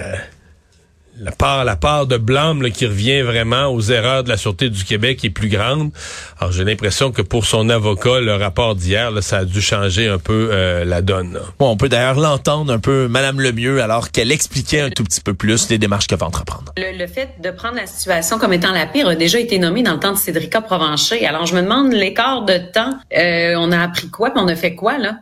la 1.19 1.33
part, 1.33 1.65
la 1.65 1.77
part 1.77 2.07
de 2.07 2.17
blâme 2.17 2.63
qui 2.71 2.87
revient 2.87 3.23
vraiment 3.23 3.67
aux 3.67 3.81
erreurs 3.81 4.25
de 4.25 4.29
la 4.29 4.37
Sûreté 4.37 4.71
du 4.71 4.85
Québec 4.85 5.25
est 5.25 5.31
plus 5.31 5.49
grande. 5.49 5.91
Alors 6.39 6.53
j'ai 6.53 6.65
l'impression 6.65 7.13
que 7.13 7.23
pour 7.23 7.45
son 7.45 7.69
avocat, 7.69 8.21
le 8.21 8.35
rapport 8.35 8.75
d'hier, 8.75 9.11
ça 9.23 9.39
a 9.39 9.45
dû 9.45 9.61
changer 9.61 10.09
un 10.09 10.19
peu 10.19 10.49
euh, 10.53 10.85
la 10.85 11.03
donne. 11.03 11.39
Bon, 11.59 11.71
on 11.71 11.77
peut 11.77 11.89
d'ailleurs 11.89 12.19
l'entendre 12.19 12.73
un 12.73 12.79
peu, 12.79 13.09
Madame 13.09 13.41
Lemieux, 13.41 13.83
alors 13.83 14.11
qu'elle 14.11 14.33
expliquait 14.33 14.81
un 14.81 14.91
tout 14.91 15.05
petit 15.05 15.21
peu 15.21 15.35
plus 15.35 15.69
les 15.69 15.79
démarches 15.79 16.07
qu'elle 16.07 16.19
va 16.19 16.27
entreprendre. 16.27 16.73
Le, 16.77 16.97
le, 16.99 17.07
fait 17.07 17.31
de 17.43 17.51
prendre 17.51 17.77
la 17.77 17.87
situation 17.87 18.39
comme 18.39 18.53
étant 18.53 18.73
la 18.73 18.87
pire 18.87 19.09
a 19.09 19.15
déjà 19.15 19.39
été 19.39 19.59
nommé 19.59 19.83
dans 19.83 19.95
le 19.95 20.01
temps 20.01 20.13
de 20.13 20.19
Cédrica 20.19 20.61
Provencher. 20.61 21.27
Alors 21.27 21.47
je 21.47 21.55
me 21.55 21.63
demande 21.63 21.93
l'écart 21.93 22.45
de 22.45 22.59
temps, 22.59 22.99
euh, 23.17 23.55
on 23.59 23.71
a 23.73 23.81
appris 23.81 24.09
quoi, 24.09 24.31
puis 24.31 24.43
on 24.43 24.49
a 24.49 24.57
fait 24.57 24.75
quoi 24.75 24.99
là? 24.99 25.17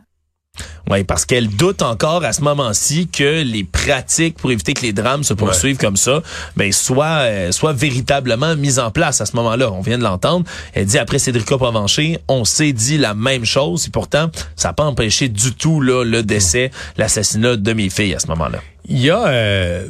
Oui, 0.89 1.03
parce 1.03 1.25
qu'elle 1.25 1.47
doute 1.47 1.81
encore 1.81 2.23
à 2.23 2.33
ce 2.33 2.41
moment-ci 2.41 3.07
que 3.07 3.43
les 3.43 3.63
pratiques 3.63 4.37
pour 4.37 4.51
éviter 4.51 4.73
que 4.73 4.81
les 4.81 4.93
drames 4.93 5.23
se 5.23 5.33
poursuivent 5.33 5.77
comme 5.77 5.95
ça, 5.95 6.21
ben 6.55 6.71
soient, 6.71 7.21
euh, 7.21 7.51
soient 7.51 7.73
véritablement 7.73 8.55
mises 8.55 8.79
en 8.79 8.91
place 8.91 9.21
à 9.21 9.25
ce 9.25 9.35
moment-là. 9.35 9.71
On 9.71 9.81
vient 9.81 9.97
de 9.97 10.03
l'entendre. 10.03 10.45
Elle 10.73 10.85
dit 10.85 10.97
après 10.97 11.19
Cédrica 11.19 11.57
Provencher, 11.57 12.19
on 12.27 12.45
s'est 12.45 12.73
dit 12.73 12.97
la 12.97 13.13
même 13.13 13.45
chose 13.45 13.87
et 13.87 13.89
pourtant 13.89 14.29
ça 14.55 14.69
n'a 14.69 14.73
pas 14.73 14.83
empêché 14.83 15.29
du 15.29 15.53
tout 15.53 15.81
là, 15.81 16.03
le 16.03 16.23
décès, 16.23 16.71
l'assassinat 16.97 17.57
de 17.57 17.73
mes 17.73 17.89
filles 17.89 18.15
à 18.15 18.19
ce 18.19 18.27
moment-là. 18.27 18.59
Il 18.85 18.99
y 18.99 19.09
a 19.09 19.27
euh, 19.27 19.87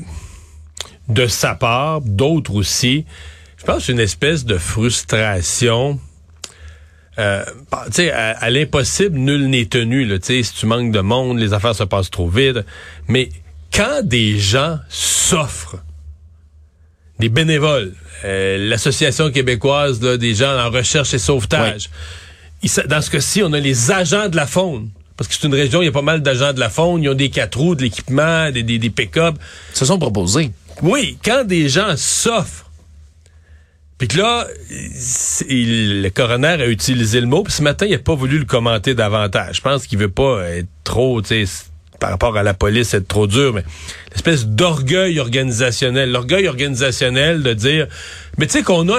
de 1.08 1.28
sa 1.28 1.56
part, 1.56 2.02
d'autres 2.02 2.54
aussi, 2.54 3.06
je 3.58 3.66
pense 3.66 3.90
une 3.90 4.00
espèce 4.00 4.44
de 4.44 4.58
frustration 4.58 6.00
euh, 7.22 7.44
sais, 7.92 8.12
à, 8.12 8.50
l'impossible, 8.50 9.18
nul 9.18 9.48
n'est 9.50 9.66
tenu. 9.66 10.06
Là, 10.06 10.18
si 10.22 10.44
tu 10.54 10.66
manques 10.66 10.92
de 10.92 11.00
monde, 11.00 11.40
les 11.40 11.54
affaires 11.54 11.76
se 11.76 11.84
passent 11.84 12.10
trop 12.10 12.28
vite. 12.28 12.60
Mais 13.08 13.30
quand 13.74 14.02
des 14.04 14.40
gens 14.40 14.80
s'offrent, 14.90 15.78
des 17.20 17.30
bénévoles, 17.30 17.94
euh, 18.26 18.70
l'association 18.70 19.32
québécoise 19.32 20.00
des 20.00 20.34
gens 20.34 20.58
en 20.58 20.72
recherche 20.72 21.14
et 21.14 21.20
sauvetage, 21.20 21.90
dans 22.88 23.02
ce 23.02 23.10
cas-ci, 23.12 23.44
on 23.44 23.54
a 23.54 23.60
les 23.60 23.92
agents 23.92 24.28
de 24.28 24.36
la 24.36 24.48
faune. 24.48 24.90
Parce 25.18 25.28
que 25.28 25.36
c'est 25.36 25.46
une 25.46 25.54
région, 25.54 25.84
il 25.84 25.86
y 25.86 25.90
a 25.90 25.92
pas 25.92 26.02
mal 26.02 26.24
d'agents 26.24 26.54
de 26.54 26.60
la 26.60 26.70
faune, 26.70 27.04
ils 27.04 27.10
ont 27.10 27.14
des 27.14 27.30
quatre 27.30 27.60
roues, 27.60 27.76
de 27.76 27.84
l'équipement, 27.84 28.50
des, 28.50 28.64
des, 28.64 28.80
des 28.80 28.90
pick-up. 28.90 29.36
Se 29.74 29.86
sont 29.86 30.00
proposés. 30.00 30.52
Oui, 30.82 31.18
quand 31.24 31.46
des 31.46 31.70
gens 31.70 31.96
s'offrent 31.96 32.71
puis 34.02 34.08
que 34.08 34.18
là, 34.18 34.48
le 34.72 36.10
coroner 36.10 36.48
a 36.60 36.66
utilisé 36.66 37.22
le 37.22 37.28
mot, 37.28 37.44
puis 37.44 37.54
ce 37.54 37.62
matin, 37.62 37.86
il 37.86 37.92
n'a 37.92 38.00
pas 38.00 38.16
voulu 38.16 38.40
le 38.40 38.46
commenter 38.46 38.96
davantage. 38.96 39.58
Je 39.58 39.62
pense 39.62 39.86
qu'il 39.86 40.00
veut 40.00 40.10
pas 40.10 40.42
être 40.50 40.66
trop, 40.84 41.22
tu 41.22 41.46
sais, 41.46 41.66
par 42.00 42.10
rapport 42.10 42.36
à 42.36 42.42
la 42.42 42.56
police, 42.56 42.96
être 42.96 43.08
trop 43.08 43.28
dur, 43.28 43.54
mais 43.54 43.64
l'espèce 44.12 44.48
d'orgueil 44.48 45.20
organisationnel. 45.20 46.12
L'orgueil 46.12 46.48
organisationnel 46.48 47.44
de 47.44 47.54
dire, 47.54 47.86
mais 48.40 48.48
tu 48.48 48.54
sais 48.54 48.64
qu'on 48.64 48.90
a 48.90 48.98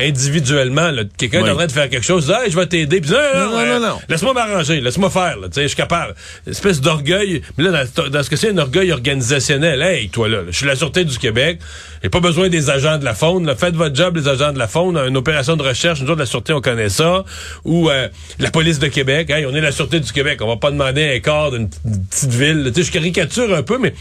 individuellement, 0.00 0.90
quelqu'un 1.16 1.46
est 1.46 1.50
en 1.50 1.54
train 1.54 1.66
de 1.68 1.72
faire 1.72 1.88
quelque 1.88 2.04
chose, 2.04 2.28
hey, 2.28 2.50
je 2.50 2.56
vais 2.56 2.66
t'aider, 2.66 3.00
puis 3.00 3.12
non, 3.12 3.50
non, 3.50 3.66
non, 3.66 3.80
non, 3.80 4.00
laisse-moi 4.08 4.34
m'arranger, 4.34 4.80
laisse-moi 4.80 5.10
faire, 5.10 5.36
tu 5.42 5.48
sais, 5.52 5.62
je 5.62 5.68
suis 5.68 5.76
capable. 5.76 6.16
Une 6.44 6.50
espèce 6.50 6.80
d'orgueil, 6.80 7.40
mais 7.56 7.62
là, 7.70 7.84
dans, 8.10 8.22
ce 8.24 8.28
que 8.28 8.34
c'est 8.34 8.50
un 8.50 8.58
orgueil 8.58 8.90
organisationnel. 8.90 9.80
Hey, 9.80 10.08
toi 10.08 10.28
là, 10.28 10.38
je 10.48 10.56
suis 10.56 10.66
la 10.66 10.74
Sûreté 10.74 11.04
du 11.04 11.18
Québec, 11.18 11.60
j'ai 12.02 12.08
pas 12.08 12.20
besoin 12.20 12.48
des 12.48 12.70
agents 12.70 12.98
de 12.98 13.04
la 13.04 13.14
faune, 13.14 13.46
là, 13.46 13.54
faites 13.56 13.74
votre 13.74 13.94
job, 13.94 14.16
les 14.16 14.28
agents 14.28 14.52
de 14.52 14.58
la 14.58 14.68
faune, 14.68 14.96
une 14.96 15.16
opération 15.16 15.56
de 15.56 15.62
recherche, 15.62 16.00
nous 16.00 16.10
autres, 16.10 16.20
la 16.20 16.26
Sûreté, 16.26 16.52
on 16.52 16.60
connaît 16.60 16.88
ça, 16.88 17.24
ou 17.64 17.90
euh, 17.90 18.08
la 18.38 18.50
police 18.50 18.78
de 18.78 18.88
Québec, 18.88 19.30
hey, 19.30 19.46
on 19.46 19.54
est 19.54 19.60
la 19.60 19.72
Sûreté 19.72 20.00
du 20.00 20.12
Québec, 20.12 20.40
on 20.42 20.48
va 20.48 20.56
pas 20.56 20.70
demander 20.70 21.16
un 21.16 21.20
corps 21.20 21.50
d'une 21.50 21.68
petite 21.68 22.32
ville, 22.32 22.70
tu 22.74 22.82
sais, 22.82 22.86
je 22.88 22.92
caricature 22.92 23.54
un 23.54 23.62
peu, 23.62 23.78
mais 23.78 23.94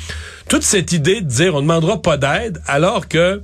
toute 0.47 0.63
cette 0.63 0.91
idée 0.91 1.21
de 1.21 1.27
dire 1.27 1.55
on 1.55 1.57
ne 1.57 1.61
demandera 1.61 2.01
pas 2.01 2.17
d'aide 2.17 2.61
alors 2.67 3.07
que, 3.07 3.41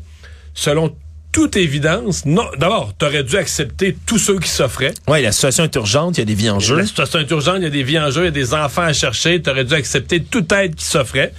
selon 0.54 0.96
toute 1.34 1.58
évidence, 1.58 2.26
non. 2.26 2.46
D'abord, 2.60 2.94
tu 2.98 3.06
aurais 3.06 3.24
dû 3.24 3.36
accepter 3.38 3.98
tous 4.06 4.20
ceux 4.20 4.40
qui 4.40 4.50
s'offraient. 4.50 4.94
Oui, 5.08 5.22
la 5.24 5.32
situation 5.32 5.64
est 5.64 5.76
urgente, 5.76 6.18
il 6.18 6.22
y 6.22 6.22
a 6.22 6.26
des 6.26 6.36
vies 6.36 6.52
en 6.52 6.60
jeu. 6.60 6.78
La 6.78 6.86
situation 6.86 7.20
est 7.20 7.32
urgente, 7.32 7.56
il 7.58 7.64
y 7.64 7.68
a 7.68 7.72
des 7.72 7.82
vies 7.82 8.00
en 8.00 8.12
jeu, 8.12 8.22
il 8.22 8.26
y 8.26 8.28
a 8.28 8.32
des 8.32 8.54
enfants 8.54 8.84
à 8.84 8.94
chercher. 8.94 9.42
Tu 9.42 9.50
aurais 9.50 9.66
dû 9.66 9.74
accepter 9.74 10.22
toute 10.22 10.52
aide 10.52 10.76
qui 10.76 10.86
s'offrait 10.86 11.34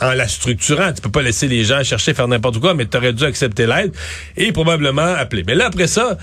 en 0.00 0.12
la 0.12 0.28
structurant. 0.28 0.92
Tu 0.92 1.02
peux 1.02 1.10
pas 1.10 1.22
laisser 1.22 1.48
les 1.48 1.64
gens 1.64 1.82
chercher, 1.82 2.14
faire 2.14 2.28
n'importe 2.28 2.58
quoi, 2.60 2.74
mais 2.74 2.86
tu 2.86 2.96
aurais 2.96 3.12
dû 3.12 3.24
accepter 3.24 3.66
l'aide 3.66 3.92
et 4.36 4.52
probablement 4.52 5.14
appeler. 5.14 5.44
Mais 5.46 5.54
là, 5.54 5.66
après 5.66 5.86
ça, 5.86 6.18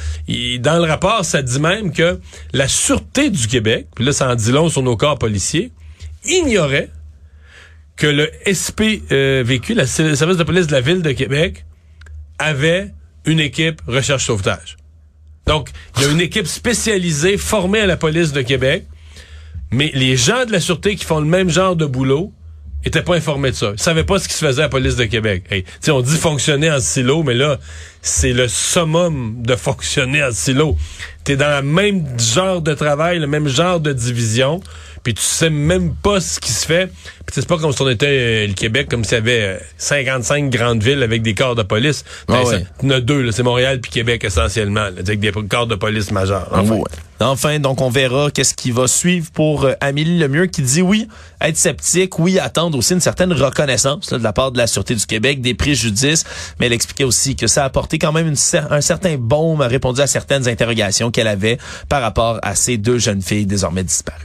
dans 0.60 0.78
le 0.78 0.90
rapport, 0.90 1.26
ça 1.26 1.42
dit 1.42 1.60
même 1.60 1.92
que 1.92 2.20
la 2.54 2.68
Sûreté 2.68 3.30
du 3.30 3.48
Québec, 3.48 3.88
puis 3.96 4.06
là, 4.06 4.14
ça 4.14 4.30
en 4.30 4.36
dit 4.36 4.52
long 4.52 4.70
sur 4.70 4.84
nos 4.84 4.98
corps 4.98 5.20
policiers, 5.20 5.72
ignorait 6.26 6.90
que 7.96 8.08
le 8.08 8.30
SPVQ, 8.46 9.08
euh, 9.12 9.44
le 9.46 9.86
service 9.86 10.38
de 10.38 10.44
police 10.44 10.68
de 10.68 10.74
la 10.74 10.82
ville 10.82 11.02
de 11.02 11.12
Québec, 11.12 11.66
avait 12.40 12.92
une 13.26 13.40
équipe 13.40 13.82
recherche-sauvetage. 13.88 14.78
Donc, 15.46 15.70
il 15.98 16.04
y 16.04 16.06
a 16.06 16.12
une 16.12 16.22
équipe 16.22 16.48
spécialisée 16.48 17.38
formée 17.38 17.80
à 17.80 17.86
la 17.86 17.98
police 17.98 18.34
de 18.34 18.42
Québec, 18.42 18.86
mais 19.72 19.92
les 19.94 20.18
gens 20.18 20.46
de 20.46 20.52
la 20.52 20.60
sûreté 20.60 20.96
qui 20.96 21.06
font 21.06 21.20
le 21.20 21.26
même 21.26 21.50
genre 21.50 21.76
de 21.76 21.86
boulot 21.86 22.34
étaient 22.86 23.02
pas 23.02 23.16
informés 23.16 23.52
de 23.52 23.56
ça. 23.56 23.72
Ils 23.74 23.82
savaient 23.82 24.04
pas 24.04 24.20
ce 24.20 24.28
qui 24.28 24.36
se 24.36 24.46
faisait 24.46 24.62
à 24.62 24.66
la 24.66 24.70
police 24.70 24.96
de 24.96 25.06
Québec. 25.06 25.44
Hey, 25.50 25.66
on 25.90 26.02
dit 26.02 26.18
fonctionner 26.18 26.72
en 26.72 26.80
silo, 26.80 27.24
mais 27.24 27.34
là, 27.34 27.60
c'est 28.02 28.34
le 28.34 28.48
summum 28.48 29.42
de 29.42 29.56
fonctionner 29.56 30.24
en 30.24 30.32
silo. 30.32 30.78
T'es 31.24 31.36
dans 31.36 31.62
le 31.62 31.68
même 31.68 32.06
genre 32.20 32.62
de 32.62 32.74
travail, 32.74 33.20
le 33.20 33.28
même 33.28 33.48
genre 33.48 33.80
de 33.80 33.92
division, 33.92 34.62
puis 35.04 35.14
tu 35.14 35.22
sais 35.22 35.50
même 35.50 35.94
pas 35.96 36.20
ce 36.20 36.40
qui 36.40 36.52
se 36.52 36.66
fait. 36.66 36.92
C'est 37.32 37.48
pas 37.48 37.58
comme 37.58 37.72
si 37.74 37.82
on 37.82 37.90
était 37.90 38.06
euh, 38.08 38.48
le 38.48 38.54
Québec, 38.54 38.88
comme 38.90 39.04
s'il 39.04 39.16
y 39.16 39.18
avait 39.18 39.42
euh, 39.42 39.58
55 39.78 40.50
grandes 40.50 40.82
villes 40.84 41.04
avec 41.04 41.22
des 41.22 41.34
corps 41.34 41.56
de 41.56 41.64
police. 41.64 42.06
Ben, 42.28 42.36
Ah 42.42 42.46
ça- 42.46 42.52
ouais. 42.52 42.66
Il 42.84 42.90
y 42.90 42.94
en 42.94 42.98
a 42.98 43.02
deux, 43.02 43.32
c'est 43.32 43.44
Montréal 43.44 43.82
puis 43.82 43.92
Québec 43.92 44.24
essentiellement, 44.24 44.82
là, 44.86 44.92
avec 45.00 45.20
des 45.20 45.32
corps 45.32 45.68
de 45.68 45.76
police 45.76 46.12
majeurs. 46.12 46.48
Enfin. 46.52 46.76
Ouais. 46.76 46.84
Enfin, 47.22 47.60
donc 47.60 47.82
on 47.82 47.90
verra 47.90 48.30
qu'est-ce 48.30 48.54
qui 48.54 48.72
va 48.72 48.88
suivre 48.88 49.32
pour 49.34 49.64
euh, 49.66 49.74
Amélie 49.82 50.18
Lemieux 50.20 50.46
qui 50.48 50.62
dit 50.62 50.82
oui, 50.82 51.08
être 51.42 51.58
sceptique, 51.58 52.20
oui, 52.20 52.40
attendre 52.40 52.78
aussi 52.78 52.94
une 52.94 53.00
certaine 53.02 53.32
reconnaissance 53.34 54.12
là, 54.12 54.18
de 54.18 54.24
la 54.24 54.34
part 54.34 54.52
de 54.52 54.58
la 54.58 54.68
Sûreté 54.68 54.96
du 54.96 55.06
Québec, 55.06 55.42
des 55.42 55.54
préjudices, 55.56 56.26
mais 56.60 56.66
elle 56.68 56.74
expliquait 56.74 57.06
aussi 57.06 57.36
que 57.36 57.48
ça 57.48 57.64
a 57.64 57.66
apporté 57.66 58.00
quand 58.00 58.12
même 58.12 58.28
une 58.28 58.34
cer- 58.36 58.68
un 58.70 58.82
certain 58.82 59.16
baume, 59.18 59.62
a 59.62 59.68
répondu 59.68 60.02
à 60.02 60.08
certaines 60.08 60.48
interrogations 60.48 61.10
qu'elle 61.10 61.28
avait 61.28 61.58
par 61.90 62.02
rapport 62.02 62.40
à 62.44 62.54
ces 62.56 62.78
deux 62.78 63.00
jeunes 63.00 63.22
filles 63.22 63.46
désormais 63.46 63.84
disparues. 63.84 64.20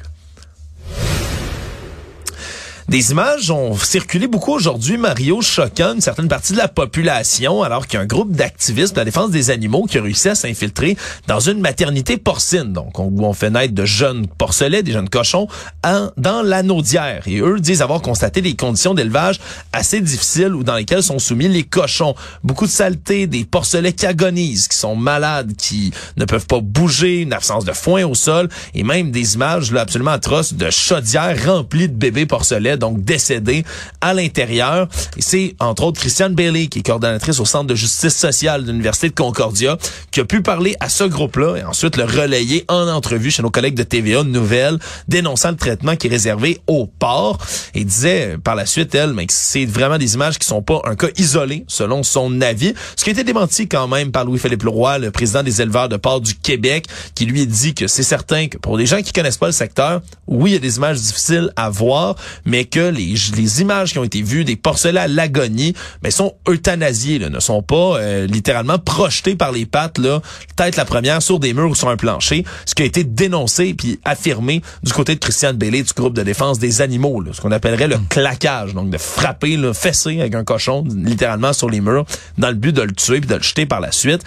Des 2.91 3.13
images 3.13 3.53
ont 3.53 3.77
circulé 3.77 4.27
beaucoup 4.27 4.51
aujourd'hui, 4.53 4.97
Mario, 4.97 5.41
choquant 5.43 5.95
une 5.95 6.01
certaine 6.01 6.27
partie 6.27 6.55
de 6.55 6.59
la 6.59 6.67
population, 6.67 7.63
alors 7.63 7.87
qu'il 7.87 7.95
y 7.95 7.97
a 7.99 8.01
un 8.01 8.07
groupe 8.07 8.33
d'activistes 8.33 8.95
de 8.95 8.99
la 8.99 9.05
défense 9.05 9.31
des 9.31 9.51
animaux 9.51 9.85
qui 9.85 9.97
a 9.99 10.03
réussi 10.03 10.29
à 10.29 10.35
s'infiltrer 10.35 10.97
dans 11.29 11.39
une 11.39 11.61
maternité 11.61 12.17
porcine, 12.17 12.73
donc 12.73 12.99
on- 12.99 13.15
on 13.21 13.33
fait 13.33 13.51
naître 13.51 13.75
de 13.75 13.85
jeunes 13.85 14.27
porcelets, 14.27 14.83
des 14.83 14.91
jeunes 14.91 15.09
cochons, 15.09 15.47
dans 15.85 16.43
l'anneau. 16.43 16.83
Et 17.27 17.39
eux 17.39 17.61
disent 17.61 17.81
avoir 17.81 18.03
constaté 18.03 18.43
des 18.43 18.57
conditions 18.57 18.93
d'élevage 18.93 19.39
assez 19.73 20.01
difficiles 20.01 20.53
ou 20.57 20.65
dans 20.65 20.75
lesquelles 20.75 21.05
sont 21.05 21.21
soumis 21.21 21.47
les 21.47 21.63
cochons. 21.63 22.17
Beaucoup 22.43 22.67
de 22.67 22.73
saleté, 22.73 23.29
des 23.29 23.45
porcelets 23.45 23.93
qui 23.93 24.05
agonisent, 24.05 24.67
qui 24.67 24.77
sont 24.77 24.97
malades, 24.97 25.53
qui 25.57 25.93
ne 26.17 26.25
peuvent 26.25 26.47
pas 26.47 26.59
bouger, 26.61 27.21
une 27.21 27.35
absence 27.35 27.65
de 27.65 27.73
foin 27.73 28.05
au 28.05 28.17
sol, 28.17 28.49
et 28.75 28.83
même 28.83 29.13
des 29.13 29.35
images 29.35 29.71
là, 29.71 29.83
absolument 29.83 30.11
atroces 30.11 30.55
de 30.55 30.71
chaudières 30.71 31.37
remplies 31.47 31.89
de 31.89 31.95
bébés 31.95 32.27
porcelets, 32.27 32.79
donc 32.81 33.05
décédés 33.05 33.65
à 34.01 34.13
l'intérieur. 34.15 34.89
Et 35.17 35.23
c'est 35.23 35.55
entre 35.61 35.85
autres 35.85 36.01
Christiane 36.01 36.35
Bailey, 36.35 36.67
qui 36.67 36.81
est 36.81 36.83
coordonnatrice 36.83 37.39
au 37.39 37.45
Centre 37.45 37.67
de 37.67 37.77
justice 37.77 38.17
sociale 38.17 38.65
de 38.65 38.73
l'Université 38.73 39.09
de 39.09 39.15
Concordia, 39.15 39.79
qui 40.11 40.21
a 40.21 40.25
pu 40.25 40.43
parler 40.43 40.75
à 40.81 40.89
ce 40.89 41.05
groupe-là 41.05 41.57
et 41.57 41.65
ensuite 41.65 41.97
le 41.97 42.05
relayer 42.05 42.65
en 42.69 42.89
entrevue 42.89 43.31
chez 43.31 43.43
nos 43.43 43.51
collègues 43.51 43.75
de 43.75 43.83
TVA 43.85 44.25
Nouvelle, 44.25 44.79
dénonçant 45.07 45.51
le 45.51 45.57
traitement 45.57 45.95
qui 45.95 46.09
est 46.09 46.11
réservé 46.11 46.61
aux 46.67 46.87
porcs. 46.87 47.39
Et 47.75 47.85
disait 47.85 48.37
par 48.43 48.55
la 48.55 48.67
suite, 48.67 48.95
elle, 48.95 49.13
mais 49.13 49.27
que 49.27 49.33
c'est 49.35 49.67
vraiment 49.67 49.99
des 49.99 50.15
images 50.15 50.39
qui 50.39 50.47
sont 50.47 50.63
pas 50.63 50.81
un 50.85 50.97
cas 50.97 51.09
isolé, 51.17 51.65
selon 51.69 52.03
son 52.03 52.41
avis. 52.41 52.75
Ce 52.97 53.05
qui 53.05 53.11
a 53.11 53.13
été 53.13 53.25
démenti 53.25 53.69
quand 53.69 53.87
même 53.89 54.11
par 54.11 54.25
Louis-Philippe 54.25 54.63
Leroy, 54.63 54.99
le 54.99 55.11
président 55.11 55.43
des 55.43 55.61
éleveurs 55.63 55.89
de 55.89 55.97
porcs 55.97 56.21
du 56.21 56.35
Québec, 56.35 56.87
qui 57.15 57.27
lui 57.27 57.47
dit 57.47 57.75
que 57.75 57.87
c'est 57.87 58.03
certain 58.03 58.49
que 58.49 58.59
pour 58.59 58.79
des 58.79 58.87
gens 58.87 59.03
qui 59.03 59.13
connaissent 59.13 59.37
pas 59.37 59.47
le 59.47 59.53
secteur, 59.53 60.01
oui, 60.27 60.51
il 60.51 60.55
y 60.55 60.57
a 60.57 60.61
des 60.61 60.77
images 60.77 61.01
difficiles 61.01 61.51
à 61.57 61.71
voir, 61.71 62.17
mais 62.45 62.65
que 62.71 62.89
les, 62.91 63.15
les 63.37 63.61
images 63.61 63.93
qui 63.93 63.99
ont 63.99 64.05
été 64.05 64.23
vues 64.23 64.45
des 64.45 64.57
porcelets 64.57 65.01
à 65.01 65.09
l'agonie, 65.09 65.75
mais 66.03 66.11
sont 66.11 66.35
euthanasiés, 66.49 67.19
là, 67.19 67.29
ne 67.29 67.41
sont 67.41 67.63
pas 67.63 67.99
euh, 67.99 68.27
littéralement 68.27 68.79
projetés 68.79 69.35
par 69.35 69.53
les 69.53 69.67
pattes, 69.67 69.99
là, 69.99 70.23
tête 70.57 70.77
la 70.77 70.85
première 70.85 71.21
sur 71.23 71.39
des 71.39 71.53
murs 71.53 71.71
ou 71.71 71.75
sur 71.75 71.89
un 71.89 71.97
plancher, 71.97 72.45
ce 72.67 72.75
qui 72.75 72.83
a 72.83 72.85
été 72.85 73.05
dénoncé 73.05 73.75
puis 73.75 73.99
affirmé 74.05 74.63
du 74.83 74.93
côté 74.93 75.15
de 75.15 75.21
Christiane 75.21 75.57
Bailey 75.57 75.83
du 75.83 75.93
groupe 75.93 76.15
de 76.15 76.23
défense 76.23 76.59
des 76.59 76.81
animaux, 76.81 77.21
là, 77.21 77.33
ce 77.33 77.41
qu'on 77.41 77.53
appellerait 77.53 77.89
le 77.89 77.99
claquage, 78.09 78.75
donc 78.75 78.91
de 78.91 78.99
frapper, 78.99 79.57
le 79.57 79.73
fesser 79.73 80.21
avec 80.21 80.35
un 80.35 80.45
cochon 80.45 80.85
littéralement 80.95 81.53
sur 81.53 81.69
les 81.69 81.81
murs 81.81 82.05
dans 82.39 82.49
le 82.49 82.55
but 82.55 82.73
de 82.73 82.83
le 82.83 82.93
tuer 82.93 83.21
puis 83.21 83.29
de 83.29 83.35
le 83.35 83.43
jeter 83.43 83.67
par 83.67 83.81
la 83.81 83.93
suite. 83.93 84.23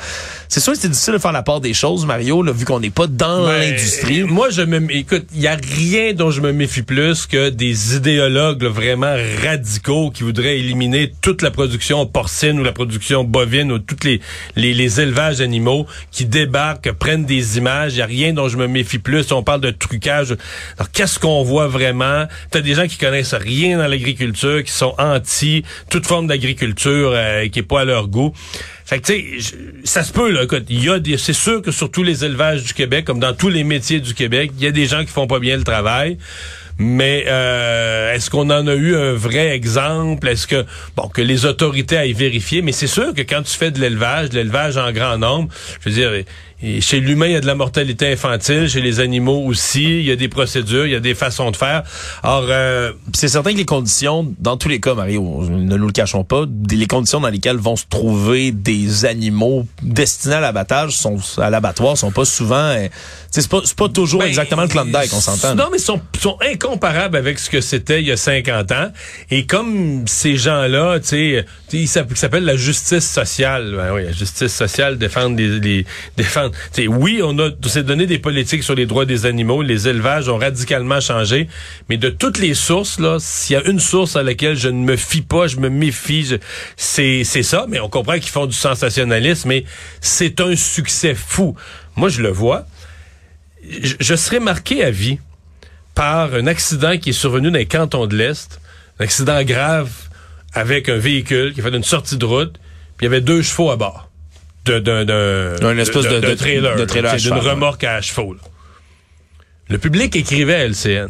C'est 0.50 0.60
sûr 0.60 0.74
que 0.74 0.80
c'est 0.80 0.90
difficile 0.90 1.14
de 1.14 1.20
faire 1.20 1.32
la 1.32 1.44
part 1.44 1.62
des 1.62 1.74
choses, 1.74 2.06
Mario, 2.06 2.44
là, 2.44 2.52
vu 2.52 2.66
qu'on 2.66 2.80
n'est 2.80 2.90
pas 2.90 3.08
dans 3.08 3.46
Ben, 3.46 3.60
l'industrie. 3.60 4.24
Moi, 4.24 4.50
je 4.50 4.62
me, 4.62 4.94
écoute, 4.96 5.26
il 5.34 5.42
y 5.42 5.48
a 5.48 5.56
rien 5.56 6.14
dont 6.14 6.32
je 6.32 6.42
me 6.42 6.52
méfie 6.52 6.82
plus 6.82 7.26
que 7.26 7.50
des 7.50 7.96
idéologues 7.96 8.33
vraiment 8.40 9.16
radicaux 9.44 10.12
qui 10.12 10.24
voudraient 10.24 10.60
éliminer 10.60 11.12
toute 11.22 11.42
la 11.42 11.52
production 11.52 12.06
porcine 12.06 12.60
ou 12.60 12.64
la 12.64 12.72
production 12.72 13.24
bovine 13.24 13.72
ou 13.72 13.80
tous 13.80 14.08
les, 14.56 15.00
élevages 15.00 15.42
animaux 15.42 15.88
qui 16.12 16.26
débarquent, 16.26 16.92
prennent 16.92 17.26
des 17.26 17.58
images. 17.58 17.94
Il 17.94 18.00
y 18.00 18.02
a 18.02 18.06
rien 18.06 18.34
dont 18.34 18.48
je 18.50 18.58
me 18.58 18.68
méfie 18.68 19.00
plus. 19.00 19.32
On 19.32 19.44
parle 19.44 19.62
de 19.62 19.72
trucage. 19.72 20.36
Alors, 20.78 20.92
qu'est-ce 20.92 21.20
qu'on 21.20 21.44
voit 21.44 21.68
vraiment? 21.68 22.28
T'as 22.52 22.62
des 22.62 22.76
gens 22.76 22.88
qui 22.88 22.98
connaissent 22.98 23.34
rien 23.34 23.78
dans 23.78 23.88
l'agriculture, 23.88 24.64
qui 24.64 24.72
sont 24.72 24.96
anti 24.98 25.64
toute 25.90 26.06
forme 26.06 26.28
d'agriculture 26.28 27.12
euh, 27.14 27.48
qui 27.48 27.60
est 27.60 27.64
pas 27.64 27.82
à 27.82 27.86
leur 27.86 28.08
goût. 28.08 28.34
Fait 28.86 29.00
que, 29.00 29.06
tu 29.06 29.14
sais, 29.14 29.26
je- 29.40 29.86
ça 29.86 30.04
se 30.04 30.12
peut, 30.12 30.30
là. 30.32 30.42
Il 30.70 30.84
y 30.84 30.90
a 30.90 31.00
c'est 31.18 31.34
sûr 31.34 31.62
que 31.62 31.72
sur 31.72 31.90
tous 31.90 32.04
les 32.04 32.26
élevages 32.26 32.64
du 32.64 32.74
Québec, 32.74 33.06
comme 33.06 33.20
dans 33.20 33.34
tous 33.34 33.50
les 33.50 33.64
métiers 33.64 34.00
du 34.00 34.14
Québec, 34.14 34.52
il 34.58 34.64
y 34.64 34.68
a 34.68 34.72
des 34.72 34.86
gens 34.86 35.02
qui 35.02 35.12
font 35.12 35.28
pas 35.28 35.40
bien 35.40 35.58
le 35.58 35.64
travail. 35.64 36.18
Mais 36.78 37.26
euh, 37.28 38.14
est-ce 38.14 38.30
qu'on 38.30 38.50
en 38.50 38.68
a 38.68 38.74
eu 38.74 38.96
un 38.96 39.14
vrai 39.14 39.50
exemple? 39.50 40.28
Est-ce 40.28 40.48
que 40.48 40.66
bon 40.96 41.08
que 41.08 41.22
les 41.22 41.46
autorités 41.46 41.98
aillent 41.98 42.14
vérifier? 42.14 42.62
Mais 42.62 42.72
c'est 42.72 42.88
sûr 42.88 43.14
que 43.14 43.22
quand 43.22 43.44
tu 43.44 43.56
fais 43.56 43.72
de 43.72 43.80
l'élevage, 43.80 44.30
de 44.30 44.36
l'élevage 44.36 44.78
en 44.78 44.92
grand 44.92 45.18
nombre, 45.18 45.50
je 45.82 45.90
veux 45.90 45.96
dire, 45.96 46.12
et 46.66 46.80
chez 46.80 47.02
l'humain, 47.02 47.26
il 47.26 47.34
y 47.34 47.36
a 47.36 47.42
de 47.42 47.46
la 47.46 47.56
mortalité 47.56 48.12
infantile, 48.14 48.70
chez 48.70 48.80
les 48.80 49.02
animaux 49.02 49.44
aussi, 49.46 49.84
il 49.84 50.06
y 50.06 50.12
a 50.12 50.16
des 50.16 50.30
procédures, 50.30 50.86
il 50.86 50.94
y 50.94 50.96
a 50.96 51.02
des 51.02 51.14
façons 51.14 51.52
de 51.52 51.58
faire. 51.58 51.84
Or, 52.24 52.46
euh, 52.50 52.94
c'est 53.14 53.28
certain 53.28 53.52
que 53.52 53.58
les 53.58 53.66
conditions, 53.66 54.34
dans 54.40 54.56
tous 54.56 54.70
les 54.70 54.80
cas, 54.80 54.94
Mario, 54.94 55.44
ne 55.50 55.76
nous 55.76 55.88
le 55.88 55.92
cachons 55.92 56.24
pas, 56.24 56.46
les 56.72 56.88
conditions 56.88 57.20
dans 57.20 57.28
lesquelles 57.28 57.58
vont 57.58 57.76
se 57.76 57.84
trouver 57.90 58.54
des 58.54 59.04
animaux 59.04 59.68
destinés 59.82 60.36
à 60.36 60.40
l'abattage 60.40 60.96
sont 60.96 61.18
à 61.38 61.50
l'abattoir 61.50 61.98
sont 61.98 62.12
pas 62.12 62.26
souvent. 62.26 62.56
euh, 62.56 62.88
c'est 63.30 63.48
pas, 63.48 63.62
pas 63.76 63.90
toujours 63.90 64.20
Ben, 64.22 64.28
exactement 64.28 64.62
le 64.62 64.68
Klondike, 64.68 65.12
on 65.12 65.20
s'entend. 65.20 65.56
Non, 65.56 65.66
mais 65.72 65.80
sont, 65.80 66.00
sont 66.22 66.38
incomparables 66.42 67.18
avec 67.18 67.40
ce 67.40 67.50
que 67.50 67.62
c'était 67.62 68.00
il 68.00 68.08
y 68.08 68.12
a 68.12 68.18
50 68.18 68.72
ans. 68.72 68.92
Et 69.32 69.46
comme 69.46 70.08
ces 70.08 70.38
gens-là, 70.38 71.00
tu 71.00 71.08
sais, 71.08 71.46
ils 71.74 71.80
ils 71.82 71.88
s'appellent 71.88 72.46
la 72.46 72.56
justice 72.56 73.10
sociale. 73.10 73.74
Ben 73.76 73.94
oui, 73.94 74.04
la 74.06 74.12
justice 74.12 74.54
sociale 74.54 74.98
défendre 74.98 75.36
les, 75.36 75.60
les 75.60 75.86
défendre. 76.16 76.53
Oui, 76.88 77.22
on 77.24 77.36
s'est 77.68 77.84
donné 77.84 78.06
des 78.06 78.20
politiques 78.20 78.64
sur 78.64 78.76
les 78.76 78.86
droits 78.86 79.06
des 79.06 79.26
animaux, 79.26 79.62
les 79.62 79.88
élevages 79.88 80.30
ont 80.30 80.38
radicalement 80.38 81.00
changé, 81.00 81.48
mais 81.90 81.98
de 81.98 82.10
toutes 82.10 82.40
les 82.40 82.54
sources 82.54 83.00
là, 83.00 83.18
s'il 83.20 83.56
y 83.56 83.58
a 83.58 83.68
une 83.68 83.80
source 83.80 84.16
à 84.16 84.24
laquelle 84.24 84.56
je 84.56 84.70
ne 84.70 84.84
me 84.84 84.96
fie 84.96 85.22
pas, 85.22 85.48
je 85.48 85.58
me 85.58 85.70
méfie, 85.70 86.38
c'est 86.78 87.24
ça, 87.24 87.66
mais 87.68 87.80
on 87.80 87.90
comprend 87.90 88.14
qu'ils 88.14 88.32
font 88.32 88.46
du 88.46 88.56
sensationnalisme, 88.56 89.50
mais 89.50 89.66
c'est 90.02 90.42
un 90.42 90.56
succès 90.56 91.16
fou. 91.16 91.56
Moi, 91.96 92.10
je 92.10 92.22
le 92.22 92.30
vois 92.30 92.66
je, 93.70 93.96
je 94.00 94.16
serais 94.16 94.40
marqué 94.40 94.84
à 94.84 94.92
vie 94.92 95.20
par 95.96 96.34
un 96.34 96.48
accident 96.48 96.98
qui 96.98 97.10
est 97.10 97.14
survenu 97.14 97.52
dans 97.52 97.58
les 97.58 97.66
cantons 97.66 98.08
de 98.08 98.16
l'Est, 98.16 98.60
un 99.00 99.04
accident 99.04 99.44
grave 99.44 99.92
avec 100.54 100.90
un 100.90 100.98
véhicule 100.98 101.54
qui 101.54 101.62
a 101.62 101.64
fait 101.64 101.76
une 101.76 101.84
sortie 101.84 102.18
de 102.18 102.26
route, 102.26 102.54
puis 102.98 103.06
il 103.06 103.10
y 103.10 103.14
avait 103.14 103.22
deux 103.22 103.42
chevaux 103.42 103.72
à 103.72 103.76
bord. 103.76 104.10
De, 104.66 104.80
d'un, 104.80 105.78
espèce 105.78 106.06
de- 106.06 106.20
de- 106.20 106.34
trailer, 106.36 106.76
de 106.78 107.18
d'une 107.18 107.34
remorque 107.34 107.84
à 107.84 108.02
chevaux. 108.02 108.34
là. 108.34 108.40
Le 109.70 109.78
public 109.78 110.16
écrivait 110.16 110.56
à 110.56 110.66
LCN. 110.68 111.10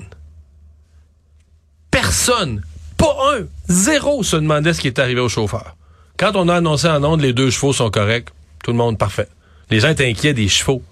Personne, 1.92 2.64
pas 2.98 3.16
un, 3.36 3.46
zéro 3.68 4.24
se 4.24 4.36
demandait 4.36 4.74
ce 4.74 4.82
qui 4.82 4.88
était 4.88 5.02
arrivé 5.02 5.22
au 5.22 5.30
chauffeur. 5.30 5.76
Quand 6.18 6.36
on 6.36 6.48
a 6.50 6.56
annoncé 6.56 6.88
en 6.88 7.04
ondes 7.04 7.22
les 7.22 7.34
deux 7.34 7.50
chevaux 7.52 7.74
sont 7.74 7.90
corrects, 7.92 8.30
tout 8.64 8.72
le 8.72 8.78
monde 8.78 8.98
parfait. 8.98 9.28
Les 9.70 9.80
gens 9.80 9.90
étaient 9.90 10.10
inquiets 10.10 10.34
des 10.34 10.48
chevaux. 10.48 10.84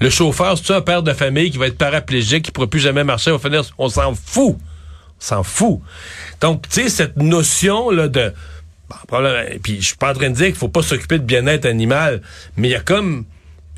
Le 0.00 0.10
chauffeur, 0.10 0.58
c'est 0.58 0.72
un 0.72 0.80
père 0.80 1.02
de 1.02 1.12
famille 1.12 1.50
qui 1.50 1.58
va 1.58 1.66
être 1.68 1.78
paraplégique, 1.78 2.44
qui 2.44 2.50
ne 2.50 2.54
pourra 2.54 2.66
plus 2.66 2.80
jamais 2.80 3.04
marcher, 3.04 3.30
on, 3.30 3.38
finir, 3.38 3.62
on 3.78 3.88
s'en 3.88 4.14
fout. 4.14 4.56
On 4.58 5.20
s'en 5.24 5.42
fout. 5.44 5.80
Donc, 6.40 6.68
tu 6.68 6.82
sais, 6.82 6.88
cette 6.88 7.16
notion 7.16 7.90
là 7.90 8.08
de... 8.08 8.32
Et 9.50 9.58
puis, 9.58 9.80
je 9.80 9.86
suis 9.86 9.96
pas 9.96 10.10
en 10.10 10.14
train 10.14 10.30
de 10.30 10.34
dire 10.34 10.46
qu'il 10.46 10.56
faut 10.56 10.68
pas 10.68 10.82
s'occuper 10.82 11.18
de 11.18 11.24
bien-être 11.24 11.66
animal, 11.66 12.22
mais 12.56 12.68
il 12.68 12.72
y 12.72 12.76
a 12.76 12.80
comme 12.80 13.24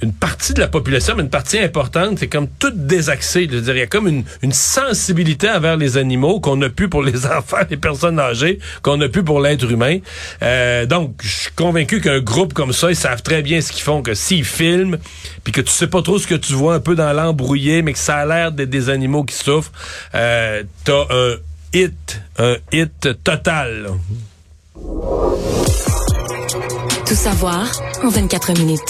une 0.03 0.13
partie 0.13 0.53
de 0.55 0.61
la 0.61 0.69
population, 0.69 1.15
mais 1.17 1.23
une 1.23 1.31
partie 1.31 1.59
importante, 1.59 2.19
c'est 2.19 2.27
comme 2.27 2.49
toute 2.59 2.87
désaxée. 2.87 3.49
Je 3.51 3.57
veux 3.57 3.63
dire, 3.63 3.77
il 3.77 3.79
y 3.79 3.83
a 3.83 3.87
comme 3.87 4.09
une, 4.09 4.53
sensibilité 4.53 5.49
envers 5.49 5.77
les 5.77 5.97
animaux 5.97 6.41
qu'on 6.41 6.61
a 6.63 6.69
plus 6.69 6.89
pour 6.89 7.03
les 7.03 7.27
enfants, 7.39 7.59
les 7.71 7.77
personnes 7.77 8.19
âgées, 8.19 8.59
qu'on 8.83 9.01
a 9.01 9.09
plus 9.09 9.23
pour 9.23 9.41
l'être 9.41 9.71
humain. 9.71 9.99
Euh, 10.43 10.85
donc, 10.85 11.15
je 11.23 11.29
suis 11.29 11.53
convaincu 11.53 12.01
qu'un 12.01 12.21
groupe 12.21 12.53
comme 12.55 12.73
ça, 12.73 12.91
ils 12.91 12.97
savent 12.97 13.23
très 13.23 13.43
bien 13.43 13.61
ce 13.61 13.73
qu'ils 13.73 13.83
font, 13.83 14.03
que 14.03 14.15
s'ils 14.15 14.45
filment, 14.45 14.99
puis 15.45 15.53
que 15.53 15.61
tu 15.61 15.71
sais 15.71 15.87
pas 15.87 16.03
trop 16.03 16.19
ce 16.19 16.27
que 16.27 16.35
tu 16.35 16.53
vois 16.55 16.75
un 16.75 16.81
peu 16.81 16.97
dans 16.97 17.13
l'embrouillé, 17.13 17.83
mais 17.83 17.93
que 17.93 17.99
ça 17.99 18.17
a 18.17 18.27
l'air 18.27 18.53
d'être 18.53 18.71
des 18.71 18.91
animaux 18.91 19.25
qui 19.25 19.35
souffrent, 19.35 19.73
euh, 20.15 20.65
t'as 20.85 21.07
un 21.11 21.37
hit, 21.73 22.21
un 22.39 22.57
hit 22.73 23.23
total. 23.23 23.89
Tout 27.07 27.15
savoir 27.15 27.71
en 28.03 28.09
24 28.09 28.59
minutes. 28.59 28.81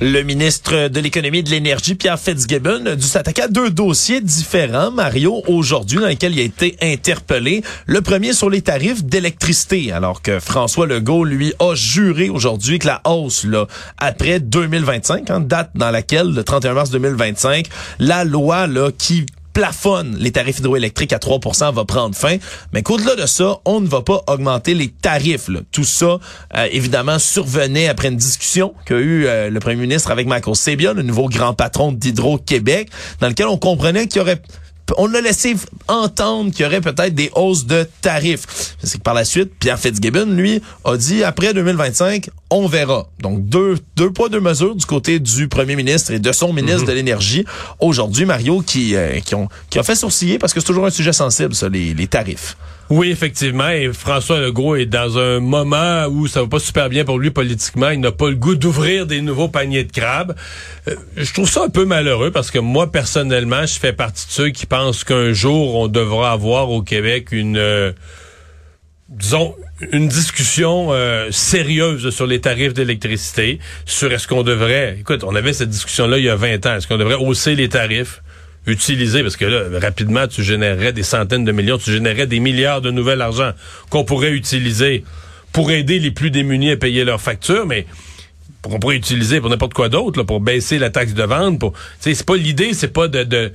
Le 0.00 0.22
ministre 0.22 0.86
de 0.86 1.00
l'Économie 1.00 1.38
et 1.38 1.42
de 1.42 1.50
l'Énergie, 1.50 1.96
Pierre 1.96 2.20
Fitzgibbon, 2.20 2.86
a 2.86 2.94
dû 2.94 3.06
s'attaquer 3.06 3.42
à 3.42 3.48
deux 3.48 3.70
dossiers 3.70 4.20
différents, 4.20 4.92
Mario, 4.92 5.42
aujourd'hui, 5.48 5.98
dans 5.98 6.06
lesquels 6.06 6.34
il 6.34 6.40
a 6.40 6.44
été 6.44 6.76
interpellé. 6.82 7.62
Le 7.86 8.00
premier 8.00 8.32
sur 8.32 8.48
les 8.48 8.62
tarifs 8.62 9.02
d'électricité, 9.02 9.90
alors 9.90 10.22
que 10.22 10.38
François 10.38 10.86
Legault, 10.86 11.24
lui, 11.24 11.52
a 11.58 11.74
juré 11.74 12.28
aujourd'hui 12.28 12.78
que 12.78 12.86
la 12.86 13.00
hausse, 13.04 13.42
là, 13.44 13.66
après 13.98 14.38
2025, 14.38 15.30
hein, 15.30 15.40
date 15.40 15.70
dans 15.74 15.90
laquelle, 15.90 16.32
le 16.32 16.44
31 16.44 16.74
mars 16.74 16.90
2025, 16.90 17.66
la 17.98 18.22
loi, 18.22 18.68
là, 18.68 18.90
qui 18.96 19.26
plafonne 19.52 20.16
les 20.18 20.32
tarifs 20.32 20.58
hydroélectriques 20.58 21.12
à 21.12 21.18
3% 21.18 21.74
va 21.74 21.84
prendre 21.84 22.14
fin. 22.14 22.36
Mais 22.72 22.82
qu'au-delà 22.82 23.16
de 23.16 23.26
ça, 23.26 23.58
on 23.64 23.80
ne 23.80 23.86
va 23.86 24.02
pas 24.02 24.22
augmenter 24.26 24.74
les 24.74 24.88
tarifs. 24.88 25.50
Tout 25.70 25.84
ça, 25.84 26.18
euh, 26.56 26.68
évidemment, 26.70 27.18
survenait 27.18 27.88
après 27.88 28.08
une 28.08 28.16
discussion 28.16 28.74
qu'a 28.84 28.96
eu 28.96 29.26
euh, 29.26 29.50
le 29.50 29.60
premier 29.60 29.76
ministre 29.76 30.10
avec 30.10 30.26
Michael 30.26 30.56
Sabia, 30.56 30.92
le 30.92 31.02
nouveau 31.02 31.28
grand 31.28 31.54
patron 31.54 31.92
d'Hydro-Québec, 31.92 32.90
dans 33.20 33.28
lequel 33.28 33.46
on 33.46 33.58
comprenait 33.58 34.06
qu'il 34.06 34.18
y 34.18 34.22
aurait 34.22 34.42
on 34.98 35.14
a 35.14 35.20
laissé 35.20 35.54
entendre 35.88 36.50
qu'il 36.50 36.64
y 36.64 36.66
aurait 36.66 36.80
peut-être 36.80 37.14
des 37.14 37.30
hausses 37.34 37.66
de 37.66 37.88
tarifs. 38.00 38.76
C'est 38.82 38.98
que 38.98 39.02
par 39.02 39.14
la 39.14 39.24
suite, 39.24 39.52
Pierre 39.58 39.78
Fitzgibbon, 39.78 40.26
lui, 40.26 40.60
a 40.84 40.96
dit 40.96 41.24
après 41.24 41.54
2025, 41.54 42.30
on 42.52 42.66
verra. 42.66 43.06
Donc 43.20 43.46
deux, 43.46 43.78
deux 43.96 44.12
poids, 44.12 44.28
deux 44.28 44.40
mesures 44.40 44.74
du 44.74 44.84
côté 44.84 45.18
du 45.18 45.48
premier 45.48 45.74
ministre 45.74 46.12
et 46.12 46.18
de 46.18 46.32
son 46.32 46.52
ministre 46.52 46.82
mhm. 46.82 46.88
de 46.88 46.92
l'Énergie. 46.92 47.44
Aujourd'hui, 47.80 48.26
Mario, 48.26 48.60
qui, 48.60 48.94
euh, 48.94 49.20
qui, 49.20 49.34
ont, 49.34 49.48
qui 49.70 49.78
a 49.78 49.82
fait 49.82 49.94
sourciller 49.94 50.38
parce 50.38 50.52
que 50.52 50.60
c'est 50.60 50.66
toujours 50.66 50.86
un 50.86 50.90
sujet 50.90 51.12
sensible, 51.12 51.54
ça, 51.54 51.68
les, 51.68 51.94
les 51.94 52.06
tarifs. 52.06 52.56
Oui, 52.90 53.10
effectivement. 53.10 53.70
Et 53.70 53.90
François 53.92 54.38
Legault 54.38 54.76
est 54.76 54.84
dans 54.84 55.16
un 55.16 55.40
moment 55.40 56.04
où 56.10 56.26
ça 56.26 56.42
va 56.42 56.46
pas 56.46 56.58
super 56.58 56.90
bien 56.90 57.06
pour 57.06 57.18
lui 57.18 57.30
politiquement. 57.30 57.88
Il 57.88 58.00
n'a 58.00 58.12
pas 58.12 58.28
le 58.28 58.34
goût 58.34 58.54
d'ouvrir 58.54 59.06
des 59.06 59.22
nouveaux 59.22 59.48
paniers 59.48 59.84
de 59.84 59.92
crabes. 59.92 60.36
Euh, 60.88 60.96
je 61.16 61.32
trouve 61.32 61.48
ça 61.48 61.64
un 61.64 61.70
peu 61.70 61.86
malheureux 61.86 62.30
parce 62.30 62.50
que 62.50 62.58
moi, 62.58 62.92
personnellement, 62.92 63.64
je 63.64 63.78
fais 63.78 63.94
partie 63.94 64.26
de 64.26 64.32
ceux 64.32 64.48
qui 64.50 64.66
pensent 64.66 65.04
qu'un 65.04 65.32
jour, 65.32 65.76
on 65.76 65.88
devra 65.88 66.32
avoir 66.32 66.70
au 66.70 66.82
Québec 66.82 67.28
une... 67.32 67.56
Euh, 67.56 67.92
disons, 69.12 69.54
une 69.92 70.08
discussion 70.08 70.88
euh, 70.90 71.28
sérieuse 71.30 72.10
sur 72.10 72.26
les 72.26 72.40
tarifs 72.40 72.74
d'électricité, 72.74 73.58
sur 73.84 74.12
est-ce 74.12 74.26
qu'on 74.26 74.42
devrait... 74.42 74.96
Écoute, 75.00 75.24
on 75.24 75.34
avait 75.34 75.52
cette 75.52 75.70
discussion-là 75.70 76.18
il 76.18 76.24
y 76.24 76.30
a 76.30 76.36
20 76.36 76.66
ans. 76.66 76.76
Est-ce 76.76 76.88
qu'on 76.88 76.98
devrait 76.98 77.14
hausser 77.14 77.54
les 77.54 77.68
tarifs? 77.68 78.22
utiliser, 78.66 79.22
parce 79.22 79.36
que 79.36 79.44
là, 79.44 79.80
rapidement, 79.80 80.28
tu 80.28 80.42
générerais 80.44 80.92
des 80.92 81.02
centaines 81.02 81.44
de 81.44 81.50
millions, 81.50 81.78
tu 81.78 81.90
générerais 81.90 82.28
des 82.28 82.38
milliards 82.38 82.80
de 82.80 82.92
nouvel 82.92 83.20
argent 83.20 83.50
qu'on 83.90 84.04
pourrait 84.04 84.30
utiliser 84.30 85.04
pour 85.52 85.70
aider 85.70 85.98
les 85.98 86.12
plus 86.12 86.30
démunis 86.30 86.70
à 86.70 86.76
payer 86.76 87.04
leurs 87.04 87.20
factures, 87.20 87.66
mais 87.66 87.86
qu'on 88.62 88.78
pourrait 88.78 88.96
utiliser 88.96 89.40
pour 89.40 89.50
n'importe 89.50 89.74
quoi 89.74 89.88
d'autre, 89.88 90.22
pour 90.22 90.40
baisser 90.40 90.78
la 90.78 90.90
taxe 90.90 91.14
de 91.14 91.24
vente. 91.24 91.58
Pour, 91.58 91.72
c'est 91.98 92.24
pas 92.24 92.36
l'idée, 92.36 92.72
c'est 92.72 92.92
pas 92.92 93.08
de, 93.08 93.24
de 93.24 93.52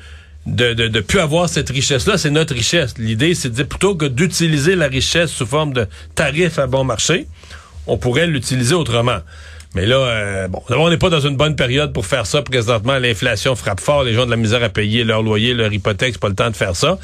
de, 0.47 0.73
de, 0.73 0.88
de 0.88 0.99
plus 1.01 1.19
avoir 1.19 1.49
cette 1.49 1.69
richesse-là, 1.69 2.17
c'est 2.17 2.29
notre 2.29 2.53
richesse. 2.53 2.97
L'idée, 2.97 3.36
c'est 3.36 3.49
de 3.49 3.55
dire 3.55 3.67
plutôt 3.67 3.95
que 3.95 4.05
d'utiliser 4.05 4.75
la 4.75 4.88
richesse 4.88 5.29
sous 5.29 5.45
forme 5.45 5.73
de 5.73 5.88
tarifs 6.15 6.57
à 6.57 6.67
bon 6.67 6.83
marché, 6.83 7.27
on 7.86 7.97
pourrait 7.97 8.27
l'utiliser 8.27 8.73
autrement. 8.73 9.19
Mais 9.75 9.86
là, 9.86 9.97
euh, 9.97 10.47
bon, 10.47 10.63
on 10.69 10.89
n'est 10.89 10.97
pas 10.97 11.10
dans 11.10 11.19
une 11.19 11.36
bonne 11.36 11.55
période 11.57 11.91
pour 11.91 12.05
faire 12.05 12.25
ça. 12.25 12.41
Présentement, 12.41 12.97
l'inflation 12.97 13.55
frappe 13.55 13.81
fort. 13.81 14.03
Les 14.03 14.13
gens 14.13 14.23
ont 14.23 14.25
de 14.25 14.31
la 14.31 14.38
misère 14.38 14.63
à 14.63 14.69
payer 14.69 15.03
leur 15.03 15.21
loyer, 15.21 15.53
leur 15.53 15.71
hypothèque. 15.71 16.13
C'est 16.13 16.21
pas 16.21 16.29
le 16.29 16.36
temps 16.36 16.49
de 16.49 16.55
faire 16.55 16.75
ça. 16.75 16.97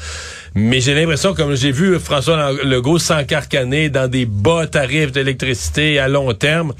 Mais 0.54 0.80
j'ai 0.80 0.94
l'impression, 0.94 1.34
comme 1.34 1.54
j'ai 1.54 1.70
vu 1.70 1.98
François 1.98 2.52
Legault 2.64 2.98
s'encarcaner 2.98 3.90
dans 3.90 4.08
des 4.08 4.24
bas 4.24 4.66
tarifs 4.66 5.12
d'électricité 5.12 5.98
à 5.98 6.08
long 6.08 6.32
terme, 6.32 6.72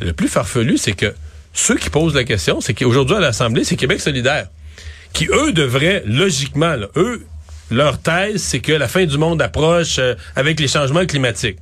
le 0.00 0.12
plus 0.12 0.28
farfelu, 0.28 0.78
c'est 0.78 0.92
que 0.92 1.12
ceux 1.52 1.76
qui 1.76 1.90
posent 1.90 2.14
la 2.14 2.24
question, 2.24 2.60
c'est 2.60 2.72
qu'aujourd'hui 2.72 3.16
à 3.16 3.20
l'Assemblée, 3.20 3.64
c'est 3.64 3.76
Québec 3.76 4.00
solidaire. 4.00 4.46
Qui, 5.12 5.26
eux, 5.26 5.52
devraient, 5.52 6.02
logiquement, 6.06 6.76
eux, 6.96 7.26
leur 7.70 8.00
thèse, 8.00 8.42
c'est 8.42 8.60
que 8.60 8.72
la 8.72 8.88
fin 8.88 9.04
du 9.04 9.18
monde 9.18 9.42
approche 9.42 9.98
euh, 9.98 10.14
avec 10.36 10.58
les 10.60 10.68
changements 10.68 11.06
climatiques 11.06 11.58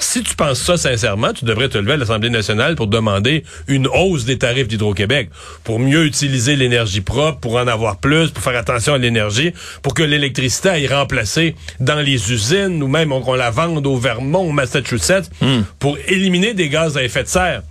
si 0.00 0.22
tu 0.22 0.34
penses 0.34 0.60
ça 0.60 0.76
sincèrement, 0.76 1.32
tu 1.32 1.44
devrais 1.44 1.68
te 1.68 1.78
lever 1.78 1.92
à 1.92 1.96
l'Assemblée 1.96 2.30
nationale 2.30 2.76
pour 2.76 2.86
demander 2.86 3.44
une 3.68 3.86
hausse 3.86 4.24
des 4.24 4.38
tarifs 4.38 4.68
d'Hydro-Québec, 4.68 5.30
pour 5.64 5.78
mieux 5.78 6.04
utiliser 6.04 6.56
l'énergie 6.56 7.00
propre, 7.00 7.40
pour 7.40 7.56
en 7.56 7.66
avoir 7.66 7.98
plus, 7.98 8.30
pour 8.30 8.42
faire 8.42 8.56
attention 8.56 8.94
à 8.94 8.98
l'énergie, 8.98 9.52
pour 9.82 9.94
que 9.94 10.02
l'électricité 10.02 10.68
aille 10.70 10.86
remplacer 10.86 11.54
dans 11.80 12.00
les 12.00 12.32
usines 12.32 12.82
ou 12.82 12.88
même 12.88 13.08
qu'on 13.08 13.34
la 13.34 13.50
vende 13.50 13.86
au 13.86 13.96
Vermont, 13.96 14.48
au 14.48 14.52
Massachusetts, 14.52 15.30
hmm. 15.40 15.62
pour 15.78 15.96
éliminer 16.08 16.54
des 16.54 16.68
gaz 16.68 16.96
à 16.96 17.02
effet 17.02 17.22
de 17.22 17.28
serre. 17.28 17.62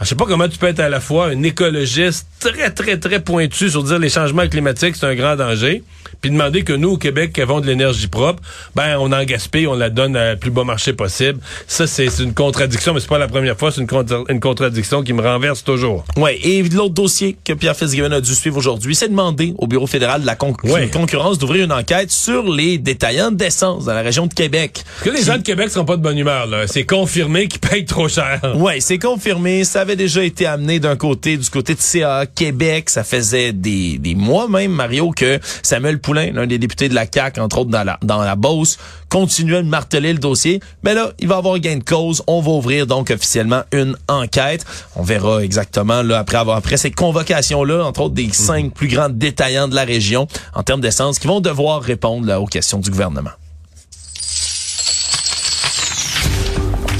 Je 0.00 0.06
sais 0.06 0.14
pas 0.14 0.26
comment 0.26 0.48
tu 0.48 0.58
peux 0.58 0.68
être 0.68 0.78
à 0.78 0.88
la 0.88 1.00
fois 1.00 1.26
un 1.26 1.42
écologiste 1.42 2.28
très, 2.38 2.70
très, 2.70 2.98
très 2.98 3.20
pointu 3.20 3.68
sur 3.68 3.82
dire 3.82 3.98
les 3.98 4.08
changements 4.08 4.46
climatiques, 4.46 4.94
c'est 4.94 5.06
un 5.06 5.16
grand 5.16 5.34
danger, 5.34 5.82
puis 6.20 6.30
demander 6.30 6.62
que 6.62 6.72
nous, 6.72 6.90
au 6.90 6.96
Québec, 6.96 7.32
qui 7.32 7.40
avons 7.40 7.60
de 7.60 7.66
l'énergie 7.66 8.06
propre, 8.06 8.40
ben, 8.76 8.96
on 9.00 9.10
en 9.12 9.24
gaspille, 9.24 9.66
on 9.66 9.74
la 9.74 9.90
donne 9.90 10.16
à 10.16 10.36
plus 10.36 10.52
bas 10.52 10.62
marché 10.62 10.92
possible. 10.92 11.40
Ça, 11.66 11.88
c'est 11.88 12.06
une 12.20 12.32
contradiction, 12.32 12.94
mais 12.94 13.00
c'est 13.00 13.08
pas 13.08 13.18
la 13.18 13.26
première 13.26 13.56
fois, 13.56 13.72
c'est 13.72 13.80
une, 13.80 13.88
une, 14.28 14.38
contradiction 14.38 15.02
qui 15.02 15.12
me 15.12 15.22
renverse 15.22 15.64
toujours. 15.64 16.04
Ouais, 16.16 16.38
et 16.44 16.62
l'autre 16.62 16.94
dossier 16.94 17.36
que 17.44 17.52
Pierre 17.52 17.76
Fitzgibbon 17.76 18.12
a 18.12 18.20
dû 18.20 18.34
suivre 18.36 18.56
aujourd'hui, 18.56 18.94
c'est 18.94 19.08
demander 19.08 19.54
au 19.58 19.66
Bureau 19.66 19.88
fédéral 19.88 20.20
de 20.20 20.26
la 20.26 20.36
concurrence 20.36 21.38
d'ouvrir 21.38 21.64
une 21.64 21.72
enquête 21.72 22.12
sur 22.12 22.48
les 22.48 22.78
détaillants 22.78 23.32
d'essence 23.32 23.86
dans 23.86 23.94
la 23.94 24.02
région 24.02 24.26
de 24.26 24.34
Québec. 24.34 24.84
que 25.02 25.10
les 25.10 25.24
gens 25.24 25.38
de 25.38 25.42
Québec 25.42 25.70
seront 25.70 25.84
pas 25.84 25.96
de 25.96 26.02
bonne 26.02 26.18
humeur, 26.18 26.46
là. 26.46 26.68
C'est 26.68 26.84
confirmé 26.84 27.48
qu'ils 27.48 27.60
payent 27.60 27.84
trop 27.84 28.08
cher. 28.08 28.40
Ouais, 28.56 28.78
c'est 28.78 28.98
confirmé. 28.98 29.64
Ça 29.64 29.84
avait 29.88 29.96
déjà 29.96 30.22
été 30.22 30.44
amené 30.44 30.80
d'un 30.80 30.96
côté, 30.96 31.38
du 31.38 31.48
côté 31.48 31.74
de 31.74 31.80
CA 31.80 32.26
Québec. 32.26 32.90
Ça 32.90 33.04
faisait 33.04 33.54
des, 33.54 33.96
des 33.96 34.14
mois 34.14 34.46
même, 34.46 34.70
Mario, 34.70 35.12
que 35.12 35.40
Samuel 35.62 35.98
Poulain, 35.98 36.30
l'un 36.30 36.46
des 36.46 36.58
députés 36.58 36.90
de 36.90 36.94
la 36.94 37.06
CAQ, 37.10 37.40
entre 37.40 37.60
autres 37.60 37.70
dans 37.70 37.84
la, 37.84 37.98
dans 38.02 38.20
la 38.22 38.36
Beauce, 38.36 38.76
continuait 39.08 39.62
de 39.62 39.68
marteler 39.68 40.12
le 40.12 40.18
dossier. 40.18 40.60
Mais 40.82 40.92
là, 40.92 41.12
il 41.20 41.26
va 41.26 41.38
avoir 41.38 41.58
gain 41.58 41.78
de 41.78 41.84
cause. 41.84 42.22
On 42.26 42.42
va 42.42 42.50
ouvrir 42.50 42.86
donc 42.86 43.10
officiellement 43.10 43.62
une 43.72 43.96
enquête. 44.08 44.66
On 44.94 45.02
verra 45.02 45.42
exactement 45.42 46.02
là 46.02 46.18
après 46.18 46.36
avoir 46.36 46.58
après 46.58 46.76
ces 46.76 46.90
convocations-là, 46.90 47.82
entre 47.86 48.02
autres 48.02 48.14
des 48.14 48.28
cinq 48.30 48.66
mhm. 48.66 48.70
plus 48.72 48.88
grands 48.88 49.08
détaillants 49.08 49.68
de 49.68 49.74
la 49.74 49.84
région 49.84 50.28
en 50.54 50.62
termes 50.62 50.82
d'essence, 50.82 51.18
qui 51.18 51.28
vont 51.28 51.40
devoir 51.40 51.80
répondre 51.80 52.26
là, 52.26 52.42
aux 52.42 52.46
questions 52.46 52.78
du 52.78 52.90
gouvernement. 52.90 53.30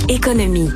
Économie. 0.09 0.71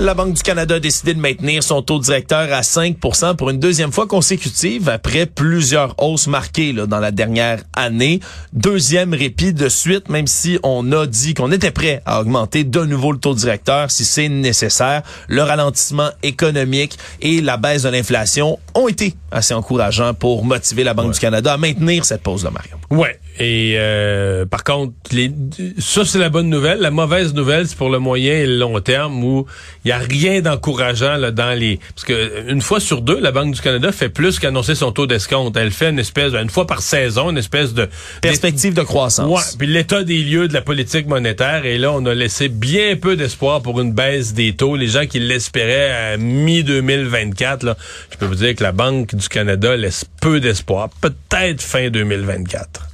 La 0.00 0.14
Banque 0.14 0.32
du 0.32 0.42
Canada 0.42 0.74
a 0.74 0.80
décidé 0.80 1.14
de 1.14 1.20
maintenir 1.20 1.62
son 1.62 1.80
taux 1.80 2.00
directeur 2.00 2.52
à 2.52 2.62
5% 2.62 3.36
pour 3.36 3.50
une 3.50 3.60
deuxième 3.60 3.92
fois 3.92 4.08
consécutive 4.08 4.88
après 4.88 5.24
plusieurs 5.24 5.94
hausses 6.02 6.26
marquées 6.26 6.72
là, 6.72 6.86
dans 6.86 6.98
la 6.98 7.12
dernière 7.12 7.60
année. 7.76 8.18
Deuxième 8.52 9.14
répit 9.14 9.52
de 9.52 9.68
suite, 9.68 10.08
même 10.08 10.26
si 10.26 10.58
on 10.64 10.90
a 10.90 11.06
dit 11.06 11.34
qu'on 11.34 11.52
était 11.52 11.70
prêt 11.70 12.02
à 12.06 12.20
augmenter 12.20 12.64
de 12.64 12.80
nouveau 12.80 13.12
le 13.12 13.18
taux 13.18 13.36
directeur 13.36 13.88
si 13.92 14.04
c'est 14.04 14.28
nécessaire. 14.28 15.02
Le 15.28 15.42
ralentissement 15.42 16.10
économique 16.24 16.98
et 17.20 17.40
la 17.40 17.56
baisse 17.56 17.82
de 17.82 17.88
l'inflation 17.88 18.58
ont 18.74 18.88
été 18.88 19.14
assez 19.30 19.54
encourageants 19.54 20.12
pour 20.12 20.44
motiver 20.44 20.82
la 20.82 20.94
Banque 20.94 21.12
du 21.12 21.20
Canada 21.20 21.52
à 21.52 21.56
maintenir 21.56 22.04
cette 22.04 22.22
pause-là, 22.22 22.50
Mario. 22.50 22.74
Ouais. 22.90 23.20
Et 23.38 23.74
euh, 23.78 24.46
par 24.46 24.62
contre, 24.62 24.92
les, 25.10 25.32
ça 25.78 26.04
c'est 26.04 26.20
la 26.20 26.28
bonne 26.28 26.48
nouvelle. 26.48 26.78
La 26.78 26.92
mauvaise 26.92 27.34
nouvelle, 27.34 27.66
c'est 27.66 27.76
pour 27.76 27.90
le 27.90 27.98
moyen 27.98 28.34
et 28.34 28.46
le 28.46 28.58
long 28.58 28.78
terme 28.80 29.24
où 29.24 29.46
il 29.84 29.88
y 29.88 29.92
a 29.92 29.98
rien 29.98 30.40
d'encourageant 30.40 31.16
là 31.16 31.32
dans 31.32 31.58
les 31.58 31.80
parce 31.94 32.04
que 32.04 32.48
une 32.48 32.60
fois 32.60 32.78
sur 32.78 33.02
deux, 33.02 33.18
la 33.18 33.32
Banque 33.32 33.54
du 33.54 33.60
Canada 33.60 33.90
fait 33.90 34.08
plus 34.08 34.38
qu'annoncer 34.38 34.76
son 34.76 34.92
taux 34.92 35.08
d'escompte. 35.08 35.56
Elle 35.56 35.72
fait 35.72 35.90
une 35.90 35.98
espèce 35.98 36.32
une 36.32 36.48
fois 36.50 36.66
par 36.66 36.80
saison, 36.80 37.30
une 37.30 37.38
espèce 37.38 37.74
de 37.74 37.88
perspective 38.22 38.72
de 38.72 38.82
croissance. 38.82 39.28
Ouais. 39.28 39.56
Puis 39.58 39.66
l'état 39.66 40.04
des 40.04 40.22
lieux 40.22 40.46
de 40.46 40.54
la 40.54 40.62
politique 40.62 41.08
monétaire 41.08 41.66
et 41.66 41.76
là 41.76 41.90
on 41.92 42.06
a 42.06 42.14
laissé 42.14 42.48
bien 42.48 42.94
peu 42.94 43.16
d'espoir 43.16 43.62
pour 43.62 43.80
une 43.80 43.92
baisse 43.92 44.32
des 44.32 44.54
taux. 44.54 44.76
Les 44.76 44.88
gens 44.88 45.06
qui 45.06 45.18
l'espéraient 45.18 45.90
à 45.90 46.16
mi 46.18 46.62
2024 46.62 47.64
là, 47.64 47.76
je 48.12 48.16
peux 48.16 48.26
vous 48.26 48.36
dire 48.36 48.54
que 48.54 48.62
la 48.62 48.72
Banque 48.72 49.12
du 49.16 49.28
Canada 49.28 49.76
laisse 49.76 50.04
peu 50.20 50.38
d'espoir. 50.38 50.88
Peut-être 51.00 51.62
fin 51.62 51.90
2024. 51.90 52.93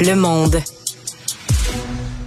Le 0.00 0.14
Monde 0.14 0.62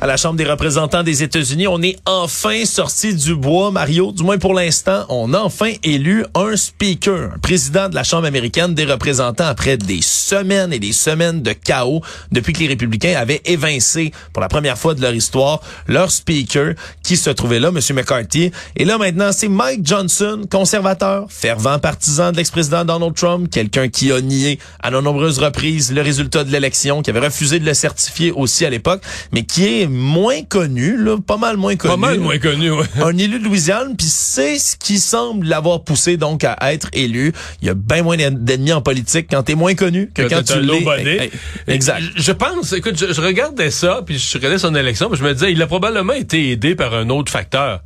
à 0.03 0.05
la 0.05 0.17
Chambre 0.17 0.35
des 0.35 0.43
représentants 0.43 1.01
des 1.01 1.23
États-Unis. 1.23 1.65
On 1.65 1.81
est 1.81 1.95
enfin 2.05 2.65
sorti 2.65 3.15
du 3.15 3.35
bois, 3.35 3.71
Mario. 3.71 4.11
Du 4.11 4.23
moins 4.23 4.37
pour 4.37 4.53
l'instant, 4.53 5.05
on 5.07 5.33
a 5.33 5.39
enfin 5.39 5.71
élu 5.81 6.25
un 6.35 6.57
speaker, 6.57 7.31
un 7.33 7.37
président 7.37 7.87
de 7.87 7.95
la 7.95 8.03
Chambre 8.03 8.27
américaine 8.27 8.73
des 8.73 8.83
représentants 8.83 9.45
après 9.45 9.77
des 9.77 10.01
semaines 10.01 10.73
et 10.73 10.79
des 10.79 10.91
semaines 10.91 11.41
de 11.41 11.53
chaos 11.53 12.01
depuis 12.33 12.51
que 12.51 12.59
les 12.59 12.67
républicains 12.67 13.15
avaient 13.15 13.41
évincé 13.45 14.11
pour 14.33 14.41
la 14.41 14.49
première 14.49 14.77
fois 14.77 14.93
de 14.93 15.01
leur 15.01 15.13
histoire 15.13 15.61
leur 15.87 16.11
speaker 16.11 16.73
qui 17.01 17.15
se 17.15 17.29
trouvait 17.29 17.61
là, 17.61 17.69
M. 17.69 17.79
McCarthy. 17.95 18.51
Et 18.75 18.83
là 18.83 18.97
maintenant, 18.97 19.31
c'est 19.31 19.47
Mike 19.47 19.87
Johnson, 19.87 20.41
conservateur, 20.51 21.27
fervent 21.29 21.79
partisan 21.79 22.33
de 22.33 22.37
l'ex-président 22.37 22.83
Donald 22.83 23.15
Trump, 23.15 23.49
quelqu'un 23.49 23.87
qui 23.87 24.11
a 24.11 24.19
nié 24.19 24.59
à 24.81 24.91
de 24.91 24.99
nombreuses 24.99 25.39
reprises 25.39 25.93
le 25.93 26.01
résultat 26.01 26.43
de 26.43 26.51
l'élection, 26.51 27.01
qui 27.01 27.09
avait 27.09 27.25
refusé 27.25 27.57
de 27.59 27.65
le 27.65 27.73
certifier 27.73 28.33
aussi 28.33 28.65
à 28.65 28.69
l'époque, 28.69 29.01
mais 29.31 29.43
qui 29.43 29.63
est 29.65 29.92
moins 29.93 30.43
connu, 30.43 30.97
là, 30.97 31.17
pas 31.17 31.37
mal 31.37 31.57
moins 31.57 31.75
connu. 31.75 31.93
Pas 31.93 31.97
mal 31.97 32.19
moins 32.19 32.37
connu, 32.37 32.71
ouais. 32.71 32.85
Un 33.03 33.17
élu 33.17 33.39
de 33.39 33.45
Louisiane, 33.45 33.95
puis 33.95 34.07
c'est 34.07 34.57
ce 34.59 34.75
qui 34.75 34.99
semble 34.99 35.47
l'avoir 35.47 35.83
poussé 35.83 36.17
donc 36.17 36.43
à 36.43 36.73
être 36.73 36.89
élu. 36.93 37.31
Il 37.61 37.67
y 37.67 37.71
a 37.71 37.73
bien 37.73 38.03
moins 38.03 38.17
d'ennemis 38.17 38.73
en 38.73 38.81
politique 38.81 39.27
quand 39.29 39.43
t'es 39.43 39.55
moins 39.55 39.75
connu 39.75 40.09
que, 40.13 40.23
quand 40.23 40.43
tu 40.43 40.59
l'es. 40.59 41.31
Exact. 41.67 42.03
Je, 42.15 42.31
pense, 42.31 42.73
écoute, 42.73 42.97
je, 42.97 43.21
regardais 43.21 43.71
ça, 43.71 44.01
puis 44.05 44.19
je 44.19 44.37
regardais 44.37 44.57
son 44.57 44.75
élection, 44.75 45.09
puis 45.09 45.19
je 45.19 45.23
me 45.23 45.33
disais, 45.33 45.51
il 45.51 45.61
a 45.61 45.67
probablement 45.67 46.13
été 46.13 46.51
aidé 46.51 46.75
par 46.75 46.93
un 46.93 47.09
autre 47.09 47.31
facteur 47.31 47.81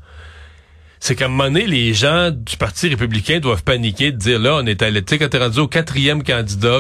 c'est 1.00 1.16
qu'à 1.16 1.26
un 1.26 1.28
moment 1.28 1.46
donné, 1.46 1.68
les 1.68 1.94
gens 1.94 2.32
du 2.32 2.58
Parti 2.58 2.90
républicain 2.90 3.40
doivent 3.40 3.64
paniquer 3.64 4.12
de 4.12 4.18
dire 4.18 4.40
là, 4.40 4.56
on 4.56 4.66
est 4.66 4.82
allé, 4.82 5.04
tu 5.04 5.14
sais, 5.14 5.20
quand 5.20 5.30
t'es 5.30 5.38
rendu 5.38 5.60
au 5.60 5.68
quatrième 5.68 6.24
candidat, 6.24 6.80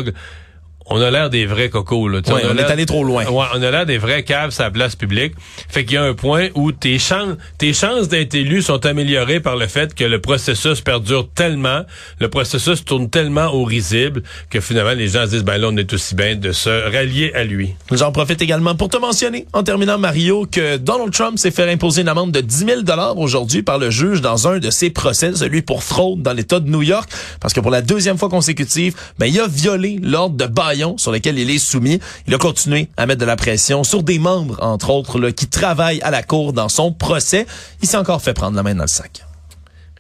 on 0.89 1.01
a 1.01 1.11
l'air 1.11 1.29
des 1.29 1.45
vrais 1.45 1.69
cocos. 1.69 2.07
Là. 2.07 2.21
on, 2.27 2.31
on 2.33 2.57
est 2.57 2.63
allé 2.63 2.85
trop 2.85 3.03
loin. 3.03 3.25
Ouais, 3.25 3.45
on 3.53 3.61
a 3.61 3.71
l'air 3.71 3.85
des 3.85 3.97
vrais 3.97 4.23
caves 4.23 4.51
sur 4.51 4.63
la 4.63 4.71
place 4.71 4.95
publique. 4.95 5.33
Fait 5.69 5.85
qu'il 5.85 5.95
y 5.95 5.97
a 5.97 6.03
un 6.03 6.13
point 6.13 6.47
où 6.55 6.71
tes 6.71 6.99
chances, 6.99 7.35
tes 7.57 7.73
chances 7.73 8.07
d'être 8.07 8.35
élu 8.35 8.61
sont 8.61 8.85
améliorées 8.85 9.39
par 9.39 9.55
le 9.55 9.67
fait 9.67 9.93
que 9.93 10.03
le 10.03 10.19
processus 10.19 10.81
perdure 10.81 11.27
tellement, 11.33 11.83
le 12.19 12.29
processus 12.29 12.83
tourne 12.85 13.09
tellement 13.09 13.47
au 13.53 13.63
risible 13.63 14.23
que 14.49 14.59
finalement 14.59 14.93
les 14.93 15.09
gens 15.09 15.25
se 15.25 15.31
disent 15.31 15.43
ben 15.43 15.57
là 15.57 15.67
on 15.71 15.77
est 15.77 15.91
aussi 15.93 16.15
bien 16.15 16.35
de 16.35 16.51
se 16.51 16.91
rallier 16.91 17.33
à 17.33 17.43
lui. 17.43 17.75
J'en 17.91 18.11
profite 18.11 18.41
également 18.41 18.75
pour 18.75 18.89
te 18.89 18.97
mentionner 18.97 19.45
en 19.53 19.63
terminant 19.63 19.97
Mario 19.97 20.47
que 20.49 20.77
Donald 20.77 21.11
Trump 21.11 21.37
s'est 21.37 21.51
fait 21.51 21.69
imposer 21.69 22.01
une 22.01 22.09
amende 22.09 22.31
de 22.31 22.41
10 22.41 22.57
000 22.65 22.81
dollars 22.81 23.17
aujourd'hui 23.17 23.61
par 23.63 23.77
le 23.77 23.89
juge 23.89 24.21
dans 24.21 24.47
un 24.47 24.59
de 24.59 24.69
ses 24.69 24.89
procès, 24.89 25.33
celui 25.35 25.61
pour 25.61 25.83
fraude 25.83 26.21
dans 26.21 26.33
l'État 26.33 26.59
de 26.59 26.69
New 26.69 26.81
York, 26.81 27.09
parce 27.39 27.53
que 27.53 27.59
pour 27.59 27.71
la 27.71 27.81
deuxième 27.81 28.17
fois 28.17 28.29
consécutive, 28.29 28.95
ben 29.19 29.27
il 29.27 29.39
a 29.39 29.47
violé 29.47 29.99
l'ordre 30.01 30.35
de 30.35 30.45
bail 30.45 30.76
sur 30.97 31.11
lequel 31.11 31.37
il 31.39 31.49
est 31.49 31.57
soumis. 31.57 31.99
Il 32.27 32.33
a 32.33 32.37
continué 32.37 32.89
à 32.97 33.05
mettre 33.05 33.21
de 33.21 33.25
la 33.25 33.35
pression 33.35 33.83
sur 33.83 34.03
des 34.03 34.19
membres, 34.19 34.57
entre 34.61 34.89
autres, 34.89 35.19
là, 35.19 35.31
qui 35.31 35.47
travaillent 35.47 36.01
à 36.01 36.11
la 36.11 36.23
cour 36.23 36.53
dans 36.53 36.69
son 36.69 36.91
procès. 36.91 37.45
Il 37.81 37.87
s'est 37.87 37.97
encore 37.97 38.21
fait 38.21 38.33
prendre 38.33 38.55
la 38.55 38.63
main 38.63 38.75
dans 38.75 38.83
le 38.83 38.87
sac. 38.87 39.25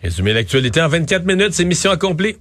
Résumer 0.01 0.33
l'actualité 0.33 0.81
en 0.81 0.87
24 0.87 1.25
minutes, 1.25 1.53
c'est 1.53 1.65
mission 1.65 1.91
accomplie. 1.91 2.37